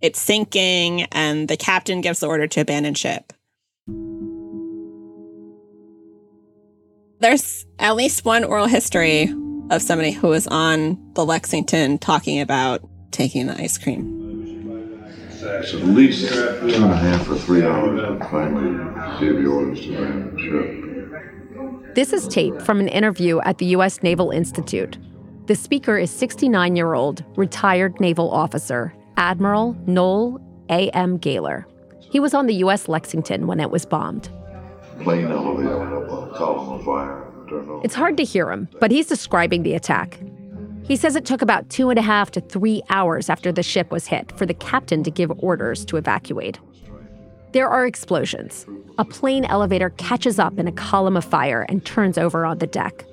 it's 0.00 0.20
sinking, 0.20 1.02
and 1.04 1.48
the 1.48 1.56
captain 1.56 2.00
gives 2.00 2.20
the 2.20 2.28
order 2.28 2.46
to 2.46 2.60
abandon 2.60 2.94
ship. 2.94 3.32
There's 7.18 7.64
at 7.78 7.96
least 7.96 8.24
one 8.24 8.44
oral 8.44 8.66
history 8.66 9.34
of 9.70 9.80
somebody 9.80 10.10
who 10.10 10.28
was 10.28 10.46
on 10.46 10.98
the 11.14 11.24
Lexington 11.24 11.98
talking 11.98 12.40
about 12.40 12.86
taking 13.10 13.46
the 13.46 13.60
ice 13.60 13.78
cream. 13.78 14.12
It's 15.30 15.72
at 15.72 15.82
least 15.82 16.28
two 16.28 16.74
and 16.74 16.84
a 16.84 16.96
half 16.96 17.28
or 17.28 17.36
three 17.36 17.64
hours 17.64 18.00
and 18.02 18.20
finally 18.24 19.20
gave 19.20 19.42
the 19.42 19.48
orders 19.48 19.80
to 19.80 19.96
abandon 19.96 20.38
ship. 20.38 21.94
This 21.94 22.12
is 22.12 22.28
tape 22.28 22.60
from 22.60 22.80
an 22.80 22.88
interview 22.88 23.40
at 23.40 23.56
the 23.58 23.66
U.S. 23.66 24.02
Naval 24.02 24.30
Institute. 24.30 24.98
The 25.46 25.54
speaker 25.54 25.96
is 25.96 26.10
69 26.10 26.74
year 26.74 26.94
old, 26.94 27.24
retired 27.36 28.00
naval 28.00 28.32
officer, 28.32 28.92
Admiral 29.16 29.76
Noel 29.86 30.40
A.M. 30.70 31.20
Gayler. 31.20 31.64
He 32.00 32.18
was 32.18 32.34
on 32.34 32.46
the 32.46 32.54
U.S. 32.54 32.88
Lexington 32.88 33.46
when 33.46 33.60
it 33.60 33.70
was 33.70 33.86
bombed. 33.86 34.28
Plane 35.00 35.26
elevator 35.30 35.78
went 35.78 35.92
up 35.92 36.10
on 36.10 36.28
a 36.28 36.32
column 36.32 36.72
of 36.72 36.84
fire. 36.84 37.22
It's 37.84 37.94
hard 37.94 38.16
to 38.16 38.24
hear 38.24 38.50
him, 38.50 38.68
but 38.80 38.90
he's 38.90 39.06
describing 39.06 39.62
the 39.62 39.74
attack. 39.74 40.18
He 40.82 40.96
says 40.96 41.14
it 41.14 41.24
took 41.24 41.42
about 41.42 41.70
two 41.70 41.90
and 41.90 41.98
a 41.98 42.02
half 42.02 42.32
to 42.32 42.40
three 42.40 42.82
hours 42.90 43.30
after 43.30 43.52
the 43.52 43.62
ship 43.62 43.92
was 43.92 44.06
hit 44.06 44.36
for 44.36 44.46
the 44.46 44.54
captain 44.54 45.04
to 45.04 45.12
give 45.12 45.30
orders 45.38 45.84
to 45.84 45.96
evacuate. 45.96 46.58
There 47.52 47.68
are 47.68 47.86
explosions. 47.86 48.66
A 48.98 49.04
plane 49.04 49.44
elevator 49.44 49.90
catches 49.90 50.40
up 50.40 50.58
in 50.58 50.66
a 50.66 50.72
column 50.72 51.16
of 51.16 51.24
fire 51.24 51.64
and 51.68 51.84
turns 51.84 52.18
over 52.18 52.44
on 52.44 52.58
the 52.58 52.66
deck. 52.66 53.04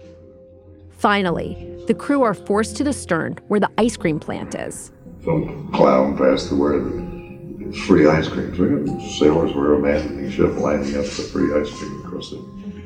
Finally, 1.04 1.58
the 1.88 1.94
crew 1.94 2.22
are 2.22 2.34
forced 2.34 2.78
to 2.78 2.84
the 2.86 2.94
stern 2.94 3.38
where 3.50 3.60
the 3.60 3.70
ice 3.78 3.98
cream 3.98 4.22
plant 4.22 4.56
is. 4.56 4.90
Some 5.26 5.70
clown 5.74 6.16
passed 6.18 6.48
the 6.48 6.56
word 6.56 6.82
that 6.82 7.76
free 7.86 8.08
ice 8.08 8.30
cream. 8.30 9.02
Sailors 9.02 9.54
were 9.54 9.74
abandoning 9.74 10.30
ship, 10.32 10.56
lining 10.56 10.96
up 10.96 11.04
for 11.04 11.24
free 11.24 11.54
ice 11.54 11.70
cream 11.78 12.06
across 12.06 12.30
the. 12.30 12.38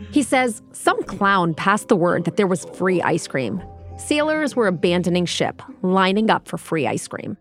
He 0.09 0.23
says 0.23 0.63
some 0.71 1.03
clown 1.03 1.53
passed 1.53 1.89
the 1.89 1.95
word 1.95 2.25
that 2.25 2.37
there 2.37 2.47
was 2.47 2.65
free 2.73 3.03
ice 3.03 3.27
cream. 3.27 3.61
Sailors 3.97 4.55
were 4.55 4.65
abandoning 4.65 5.27
ship, 5.27 5.61
lining 5.83 6.31
up 6.31 6.47
for 6.47 6.57
free 6.57 6.87
ice 6.87 7.07
cream. 7.07 7.37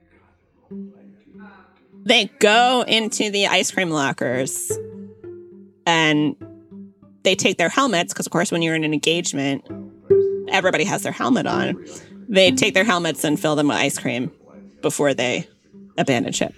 They 2.04 2.26
go 2.38 2.84
into 2.86 3.30
the 3.30 3.46
ice 3.46 3.70
cream 3.70 3.88
lockers 3.88 4.70
and 5.86 6.36
they 7.22 7.34
take 7.34 7.56
their 7.56 7.70
helmets 7.70 8.12
because, 8.12 8.26
of 8.26 8.32
course, 8.32 8.52
when 8.52 8.60
you're 8.60 8.74
in 8.74 8.84
an 8.84 8.92
engagement, 8.92 9.64
everybody 10.48 10.84
has 10.84 11.02
their 11.02 11.12
helmet 11.12 11.46
on. 11.46 11.84
They 12.28 12.50
take 12.50 12.74
their 12.74 12.84
helmets 12.84 13.24
and 13.24 13.38
fill 13.38 13.56
them 13.56 13.68
with 13.68 13.76
ice 13.76 13.98
cream 13.98 14.32
before 14.82 15.14
they 15.14 15.48
abandon 15.98 16.32
ship. 16.32 16.54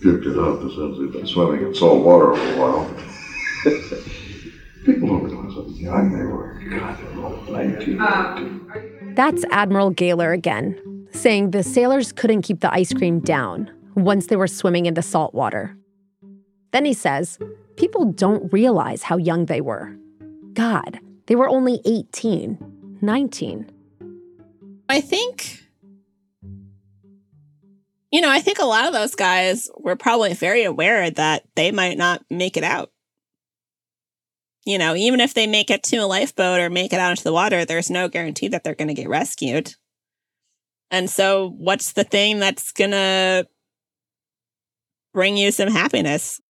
Puked 0.00 0.26
it 0.26 0.38
up 0.38 0.62
as 0.62 0.98
they've 0.98 1.12
been 1.12 1.26
swimming 1.26 1.66
in 1.66 1.74
salt 1.74 2.04
water 2.04 2.34
for 2.36 2.52
a 2.52 2.56
while. 2.58 2.94
People 4.84 5.08
don't 5.08 5.24
realize 5.24 5.54
how 5.54 5.66
young 5.74 6.16
they 6.16 6.24
were. 6.24 6.62
God, 6.70 6.98
they 6.98 7.16
were 7.16 7.62
19. 7.62 8.00
Um, 8.00 9.14
That's 9.16 9.44
Admiral 9.50 9.92
Gayler 9.92 10.32
again, 10.32 11.08
saying 11.12 11.50
the 11.50 11.62
sailors 11.62 12.12
couldn't 12.12 12.42
keep 12.42 12.60
the 12.60 12.72
ice 12.72 12.92
cream 12.92 13.20
down 13.20 13.70
once 13.94 14.26
they 14.26 14.36
were 14.36 14.46
swimming 14.46 14.86
in 14.86 14.94
the 14.94 15.02
salt 15.02 15.34
water. 15.34 15.76
Then 16.72 16.84
he 16.84 16.92
says, 16.92 17.38
people 17.76 18.04
don't 18.12 18.52
realize 18.52 19.02
how 19.02 19.16
young 19.16 19.46
they 19.46 19.60
were. 19.60 19.96
God, 20.52 21.00
they 21.26 21.34
were 21.34 21.48
only 21.48 21.80
18, 21.84 22.58
19. 23.02 23.70
I 24.88 25.00
think, 25.00 25.62
you 28.10 28.20
know, 28.20 28.30
I 28.30 28.40
think 28.40 28.58
a 28.58 28.64
lot 28.64 28.86
of 28.86 28.92
those 28.92 29.14
guys 29.14 29.68
were 29.76 29.96
probably 29.96 30.34
very 30.34 30.64
aware 30.64 31.10
that 31.10 31.44
they 31.56 31.72
might 31.72 31.98
not 31.98 32.22
make 32.30 32.56
it 32.56 32.64
out. 32.64 32.90
you 34.66 34.78
know, 34.78 34.96
even 34.96 35.20
if 35.20 35.32
they 35.32 35.46
make 35.46 35.70
it 35.70 35.84
to 35.84 35.98
a 35.98 36.06
lifeboat 36.06 36.60
or 36.60 36.68
make 36.68 36.92
it 36.92 36.98
out 36.98 37.10
into 37.10 37.22
the 37.22 37.32
water, 37.32 37.64
there's 37.64 37.88
no 37.88 38.08
guarantee 38.08 38.48
that 38.48 38.64
they're 38.64 38.74
going 38.74 38.88
to 38.88 38.94
get 38.94 39.08
rescued. 39.08 39.76
And 40.90 41.08
so, 41.08 41.50
what's 41.56 41.92
the 41.92 42.04
thing 42.04 42.40
that's 42.40 42.72
going 42.72 42.90
to 42.90 43.46
bring 45.14 45.36
you 45.36 45.52
some 45.52 45.68
happiness? 45.68 46.40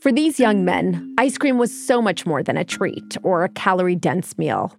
For 0.00 0.12
these 0.12 0.38
young 0.38 0.64
men, 0.64 1.12
ice 1.18 1.36
cream 1.36 1.58
was 1.58 1.72
so 1.72 2.00
much 2.00 2.24
more 2.24 2.40
than 2.40 2.56
a 2.56 2.62
treat 2.62 3.16
or 3.24 3.42
a 3.42 3.48
calorie 3.48 3.96
dense 3.96 4.38
meal. 4.38 4.76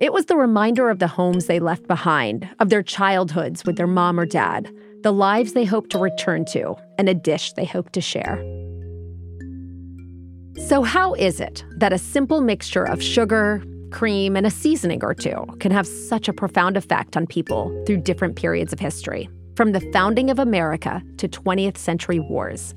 It 0.00 0.12
was 0.12 0.26
the 0.26 0.36
reminder 0.36 0.88
of 0.88 1.00
the 1.00 1.08
homes 1.08 1.46
they 1.46 1.58
left 1.58 1.88
behind, 1.88 2.48
of 2.60 2.68
their 2.68 2.84
childhoods 2.84 3.64
with 3.64 3.74
their 3.74 3.88
mom 3.88 4.20
or 4.20 4.24
dad, 4.24 4.72
the 5.02 5.12
lives 5.12 5.52
they 5.52 5.64
hoped 5.64 5.90
to 5.90 5.98
return 5.98 6.44
to, 6.52 6.76
and 6.96 7.08
a 7.08 7.14
dish 7.14 7.54
they 7.54 7.64
hoped 7.64 7.92
to 7.94 8.00
share. 8.00 8.38
So, 10.68 10.84
how 10.84 11.14
is 11.14 11.40
it 11.40 11.64
that 11.78 11.92
a 11.92 11.98
simple 11.98 12.40
mixture 12.40 12.84
of 12.84 13.02
sugar, 13.02 13.64
cream, 13.90 14.36
and 14.36 14.46
a 14.46 14.50
seasoning 14.50 15.02
or 15.02 15.14
two 15.14 15.44
can 15.58 15.72
have 15.72 15.88
such 15.88 16.28
a 16.28 16.32
profound 16.32 16.76
effect 16.76 17.16
on 17.16 17.26
people 17.26 17.82
through 17.84 18.02
different 18.02 18.36
periods 18.36 18.72
of 18.72 18.78
history, 18.78 19.28
from 19.56 19.72
the 19.72 19.80
founding 19.92 20.30
of 20.30 20.38
America 20.38 21.02
to 21.16 21.26
20th 21.26 21.76
century 21.76 22.20
wars? 22.20 22.76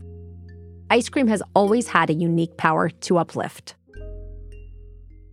Ice 0.92 1.08
cream 1.08 1.28
has 1.28 1.42
always 1.56 1.88
had 1.88 2.10
a 2.10 2.14
unique 2.14 2.58
power 2.58 2.90
to 2.90 3.18
uplift. 3.18 3.76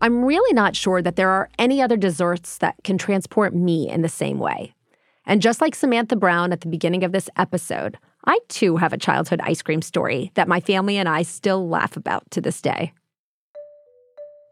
I'm 0.01 0.25
really 0.25 0.55
not 0.55 0.77
sure 0.77 1.03
that 1.03 1.17
there 1.17 1.31
are 1.31 1.51
any 1.59 1.83
other 1.83 1.97
desserts 1.97 2.59
that 2.59 2.77
can 2.85 2.97
transport 2.97 3.53
me 3.53 3.91
in 3.91 4.03
the 4.03 4.09
same 4.09 4.39
way. 4.39 4.73
And 5.27 5.43
just 5.43 5.61
like 5.61 5.75
Samantha 5.75 6.15
Brown 6.15 6.53
at 6.53 6.61
the 6.61 6.69
beginning 6.69 7.03
of 7.03 7.11
this 7.11 7.29
episode, 7.37 7.99
I 8.25 8.39
too 8.47 8.77
have 8.77 8.93
a 8.93 8.99
childhood 8.99 9.41
ice 9.43 9.61
cream 9.61 9.83
story 9.83 10.31
that 10.35 10.47
my 10.47 10.61
family 10.61 10.97
and 10.97 11.09
I 11.09 11.23
still 11.23 11.69
laugh 11.69 11.97
about 11.97 12.31
to 12.31 12.41
this 12.41 12.63
day. 12.63 12.93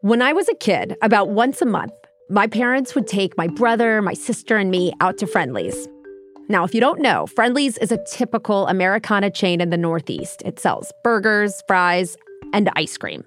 When 0.01 0.21
I 0.21 0.33
was 0.33 0.49
a 0.49 0.57
kid, 0.57 0.97
about 1.03 1.29
once 1.31 1.63
a 1.63 1.67
month, 1.67 1.93
my 2.29 2.49
parents 2.49 2.97
would 2.97 3.07
take 3.07 3.39
my 3.39 3.47
brother, 3.47 4.03
my 4.03 4.15
sister, 4.15 4.57
and 4.57 4.73
me 4.73 4.93
out 5.01 5.19
to 5.19 5.29
Friendly's. 5.29 5.87
Now, 6.49 6.63
if 6.63 6.75
you 6.75 6.81
don't 6.81 7.01
know, 7.01 7.27
Friendly's 7.27 7.77
is 7.79 7.91
a 7.91 8.05
typical 8.05 8.69
Americana 8.69 9.31
chain 9.31 9.61
in 9.61 9.71
the 9.71 9.77
Northeast. 9.77 10.43
It 10.45 10.61
sells 10.61 10.93
burgers, 11.03 11.61
fries, 11.67 12.17
and 12.53 12.71
ice 12.77 12.97
cream. 12.97 13.25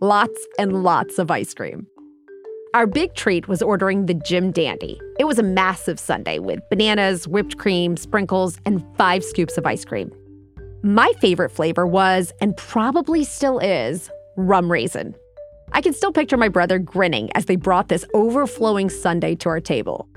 Lots 0.00 0.46
and 0.58 0.82
lots 0.82 1.20
of 1.20 1.30
ice 1.30 1.54
cream. 1.54 1.86
Our 2.74 2.88
big 2.88 3.14
treat 3.14 3.46
was 3.46 3.62
ordering 3.62 4.06
the 4.06 4.14
Jim 4.14 4.50
Dandy. 4.50 5.00
It 5.20 5.24
was 5.24 5.38
a 5.38 5.44
massive 5.44 6.00
sundae 6.00 6.40
with 6.40 6.60
bananas, 6.70 7.28
whipped 7.28 7.56
cream, 7.56 7.96
sprinkles, 7.96 8.58
and 8.66 8.84
five 8.96 9.22
scoops 9.22 9.56
of 9.56 9.64
ice 9.64 9.84
cream. 9.84 10.10
My 10.82 11.12
favorite 11.20 11.50
flavor 11.50 11.86
was, 11.86 12.32
and 12.40 12.56
probably 12.56 13.22
still 13.22 13.60
is, 13.60 14.10
rum 14.36 14.72
raisin. 14.72 15.14
I 15.70 15.82
can 15.82 15.92
still 15.92 16.10
picture 16.10 16.36
my 16.36 16.48
brother 16.48 16.80
grinning 16.80 17.30
as 17.36 17.44
they 17.44 17.54
brought 17.54 17.88
this 17.88 18.04
overflowing 18.12 18.90
sundae 18.90 19.36
to 19.36 19.48
our 19.50 19.60
table. 19.60 20.08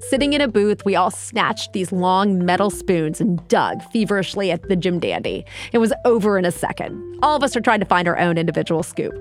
Sitting 0.00 0.32
in 0.32 0.40
a 0.40 0.46
booth, 0.48 0.84
we 0.84 0.94
all 0.94 1.10
snatched 1.10 1.72
these 1.72 1.90
long 1.90 2.44
metal 2.44 2.70
spoons 2.70 3.20
and 3.20 3.46
dug 3.48 3.82
feverishly 3.92 4.52
at 4.52 4.68
the 4.68 4.76
Jim 4.76 5.00
Dandy. 5.00 5.44
It 5.72 5.78
was 5.78 5.92
over 6.04 6.38
in 6.38 6.44
a 6.44 6.52
second. 6.52 7.18
All 7.20 7.36
of 7.36 7.42
us 7.42 7.56
are 7.56 7.60
trying 7.60 7.80
to 7.80 7.86
find 7.86 8.06
our 8.06 8.16
own 8.16 8.38
individual 8.38 8.84
scoop. 8.84 9.12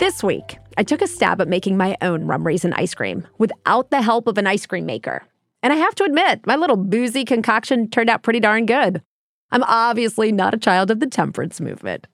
This 0.00 0.22
week, 0.22 0.58
I 0.76 0.82
took 0.82 1.00
a 1.00 1.06
stab 1.06 1.40
at 1.40 1.48
making 1.48 1.78
my 1.78 1.96
own 2.02 2.24
rum 2.24 2.46
raisin 2.46 2.74
ice 2.74 2.94
cream 2.94 3.26
without 3.38 3.90
the 3.90 4.02
help 4.02 4.28
of 4.28 4.36
an 4.36 4.46
ice 4.46 4.66
cream 4.66 4.84
maker. 4.84 5.24
And 5.62 5.72
I 5.72 5.76
have 5.76 5.94
to 5.96 6.04
admit, 6.04 6.46
my 6.46 6.54
little 6.54 6.76
boozy 6.76 7.24
concoction 7.24 7.88
turned 7.88 8.10
out 8.10 8.22
pretty 8.22 8.40
darn 8.40 8.66
good. 8.66 9.02
I'm 9.50 9.64
obviously 9.64 10.30
not 10.30 10.54
a 10.54 10.58
child 10.58 10.90
of 10.90 11.00
the 11.00 11.06
temperance 11.06 11.58
movement. 11.58 12.06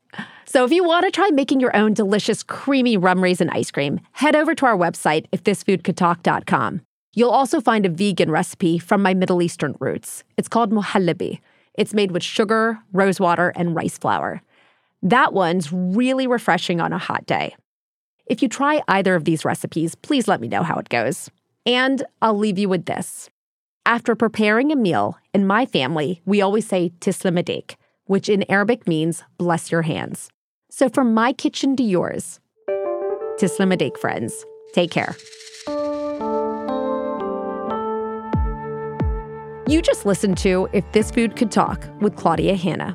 So 0.47 0.65
if 0.65 0.71
you 0.71 0.85
want 0.85 1.05
to 1.05 1.11
try 1.11 1.31
making 1.31 1.59
your 1.59 1.77
own 1.77 1.95
delicious, 1.95 2.45
creamy 2.45 2.97
rum 2.97 3.21
raisin 3.21 3.51
ice 3.51 3.73
cream, 3.73 4.01
head 4.13 4.37
over 4.37 4.55
to 4.55 4.67
our 4.67 4.77
website, 4.77 5.29
ifthisfoodcouldtalk.com. 5.31 6.81
You'll 7.15 7.31
also 7.31 7.61
find 7.61 7.87
a 7.87 7.89
vegan 7.89 8.31
recipe 8.31 8.79
from 8.79 9.01
my 9.01 9.15
Middle 9.15 9.41
Eastern 9.41 9.77
roots. 9.79 10.25
It's 10.37 10.49
called 10.49 10.73
muhallebi. 10.73 11.41
It's 11.75 11.95
made 11.95 12.11
with 12.11 12.23
sugar, 12.23 12.81
rosewater, 12.93 13.53
and 13.57 13.75
rice 13.75 13.97
flour. 13.97 14.43
That 15.03 15.33
one's 15.33 15.73
really 15.73 16.27
refreshing 16.27 16.81
on 16.81 16.93
a 16.93 16.99
hot 16.99 17.27
day. 17.27 17.55
If 18.27 18.43
you 18.43 18.49
try 18.49 18.83
either 18.89 19.15
of 19.15 19.25
these 19.25 19.45
recipes, 19.45 19.95
please 19.95 20.27
let 20.27 20.41
me 20.41 20.49
know 20.49 20.63
how 20.63 20.77
it 20.77 20.89
goes. 20.89 21.31
And 21.67 22.05
I'll 22.21 22.37
leave 22.37 22.59
you 22.59 22.69
with 22.69 22.87
this. 22.87 23.31
After 23.87 24.15
preparing 24.15 24.73
a 24.73 24.77
meal, 24.77 25.19
in 25.35 25.47
my 25.47 25.67
family, 25.67 26.23
we 26.25 26.41
always 26.41 26.67
say 26.67 26.93
tislamadik, 27.01 27.77
which 28.07 28.29
in 28.29 28.51
Arabic 28.51 28.89
means 28.89 29.23
bless 29.37 29.71
your 29.71 29.83
hands. 29.83 30.31
So 30.71 30.89
from 30.89 31.13
my 31.15 31.33
kitchen 31.33 31.77
to 31.77 31.83
yours, 31.83 32.41
tislamadik, 33.39 33.99
friends. 33.99 34.45
Take 34.73 34.91
care. 34.91 35.15
You 39.67 39.81
just 39.81 40.05
listened 40.05 40.37
to 40.39 40.69
If 40.75 40.85
This 40.93 41.11
Food 41.11 41.37
Could 41.37 41.51
Talk 41.51 41.89
with 42.03 42.17
Claudia 42.17 42.55
Hanna. 42.55 42.95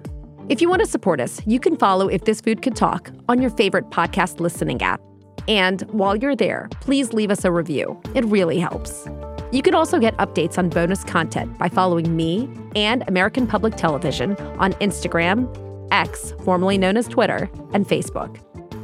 If 0.50 0.62
you 0.62 0.70
want 0.70 0.82
to 0.84 0.88
support 0.88 1.20
us, 1.20 1.42
you 1.48 1.60
can 1.60 1.76
follow 1.76 2.08
If 2.08 2.26
This 2.26 2.42
Food 2.42 2.62
Could 2.62 2.76
Talk 2.76 3.10
on 3.28 3.42
your 3.42 3.50
favorite 3.50 3.90
podcast 3.90 4.40
listening 4.40 4.80
app. 4.84 5.02
And 5.48 5.82
while 5.90 6.16
you're 6.16 6.36
there, 6.36 6.70
please 6.82 7.12
leave 7.12 7.32
us 7.32 7.44
a 7.44 7.52
review. 7.52 8.00
It 8.14 8.24
really 8.26 8.60
helps. 8.60 9.08
You 9.52 9.64
can 9.64 9.74
also 9.74 9.98
get 9.98 10.16
updates 10.18 10.60
on 10.60 10.70
bonus 10.70 11.04
content 11.04 11.58
by 11.58 11.70
following 11.70 12.16
me 12.16 12.48
and 12.76 13.04
American 13.08 13.48
Public 13.48 13.76
Television 13.76 14.36
on 14.60 14.74
Instagram, 14.74 15.52
X, 15.92 16.36
formerly 16.44 16.78
known 16.78 16.98
as 16.98 17.08
Twitter, 17.08 17.50
and 17.74 17.88
Facebook. 17.88 18.40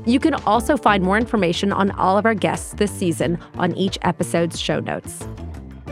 You 0.07 0.19
can 0.19 0.33
also 0.33 0.75
find 0.75 1.03
more 1.03 1.17
information 1.19 1.71
on 1.71 1.91
all 1.91 2.17
of 2.17 2.25
our 2.25 2.33
guests 2.33 2.73
this 2.73 2.89
season 2.89 3.37
on 3.59 3.75
each 3.75 3.99
episode's 4.01 4.59
show 4.59 4.79
notes. 4.79 5.27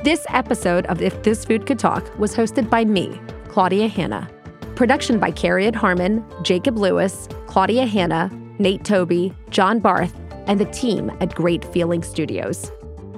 This 0.04 0.26
episode 0.28 0.86
of 0.88 1.01
If 1.01 1.24
This 1.24 1.45
Food 1.45 1.66
Could 1.66 1.80
Talk 1.80 2.20
was 2.20 2.36
hosted 2.36 2.70
by 2.70 2.84
me, 2.84 3.22
Claudia 3.47 3.88
Hanna. 3.88 4.30
Production 4.76 5.18
by 5.18 5.32
Carriet 5.32 5.74
Harmon, 5.74 6.26
Jacob 6.43 6.78
Lewis, 6.78 7.30
Claudia 7.47 7.86
Hanna, 7.86 8.30
Nate 8.60 8.84
Toby, 8.84 9.34
John 9.49 9.80
Barth, 9.80 10.14
and 10.45 10.60
the 10.60 10.66
team 10.66 11.10
at 11.22 11.34
Great 11.34 11.64
Feeling 11.72 12.04
Studios. 12.04 12.70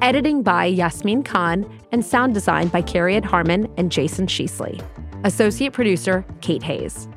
Editing 0.04 0.44
by 0.44 0.66
Yasmin 0.66 1.24
Khan 1.24 1.66
and 1.92 2.06
sound 2.06 2.36
design 2.36 2.68
by 2.68 2.84
Carriet 2.84 3.26
Harmon 3.26 3.68
and 3.78 3.92
Jason 3.92 4.28
Sheasley. 4.28 4.80
Associate 5.24 5.74
producer 5.74 6.24
Kate 6.42 6.62
Hayes. 6.62 7.08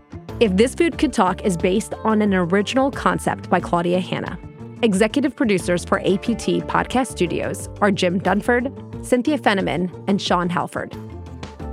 If 0.41 0.57
This 0.57 0.75
Food 0.75 0.97
Could 0.97 1.13
Talk 1.13 1.45
is 1.45 1.59
based 1.59 1.93
on 2.05 2.23
an 2.23 2.33
original 2.33 2.91
concept 2.91 3.51
by 3.51 3.61
Claudia 3.61 4.01
Hanna. 4.01 4.39
Executive 4.83 5.35
producers 5.35 5.85
for 5.85 5.99
APT 6.01 6.63
Podcast 6.69 7.09
Studios 7.09 7.69
are 7.81 7.91
Jim 7.91 8.21
Dunford, 8.21 9.05
Cynthia 9.05 9.37
Fenneman, 9.37 9.91
and 10.07 10.23
Sean 10.23 10.49
Halford. 10.49 10.97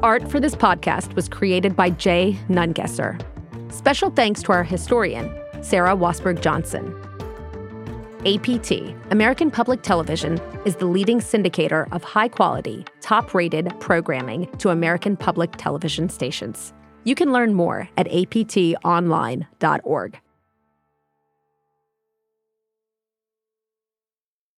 Art 0.01 0.27
for 0.29 0.39
this 0.39 0.55
podcast 0.55 1.13
was 1.13 1.29
created 1.29 1.75
by 1.75 1.91
Jay 1.91 2.35
Nungesser. 2.49 3.21
Special 3.71 4.09
thanks 4.09 4.41
to 4.41 4.51
our 4.53 4.63
historian, 4.63 5.31
Sarah 5.61 5.95
Wassberg 5.95 6.41
Johnson. 6.41 6.95
APT, 8.25 8.95
American 9.11 9.51
Public 9.51 9.83
Television, 9.83 10.41
is 10.65 10.77
the 10.77 10.87
leading 10.87 11.19
syndicator 11.19 11.87
of 11.91 12.03
high 12.03 12.27
quality, 12.27 12.85
top 13.01 13.35
rated 13.35 13.71
programming 13.79 14.47
to 14.57 14.69
American 14.69 15.15
public 15.15 15.51
television 15.57 16.09
stations. 16.09 16.73
You 17.03 17.13
can 17.13 17.31
learn 17.31 17.53
more 17.53 17.87
at 17.97 18.07
aptonline.org. 18.07 19.45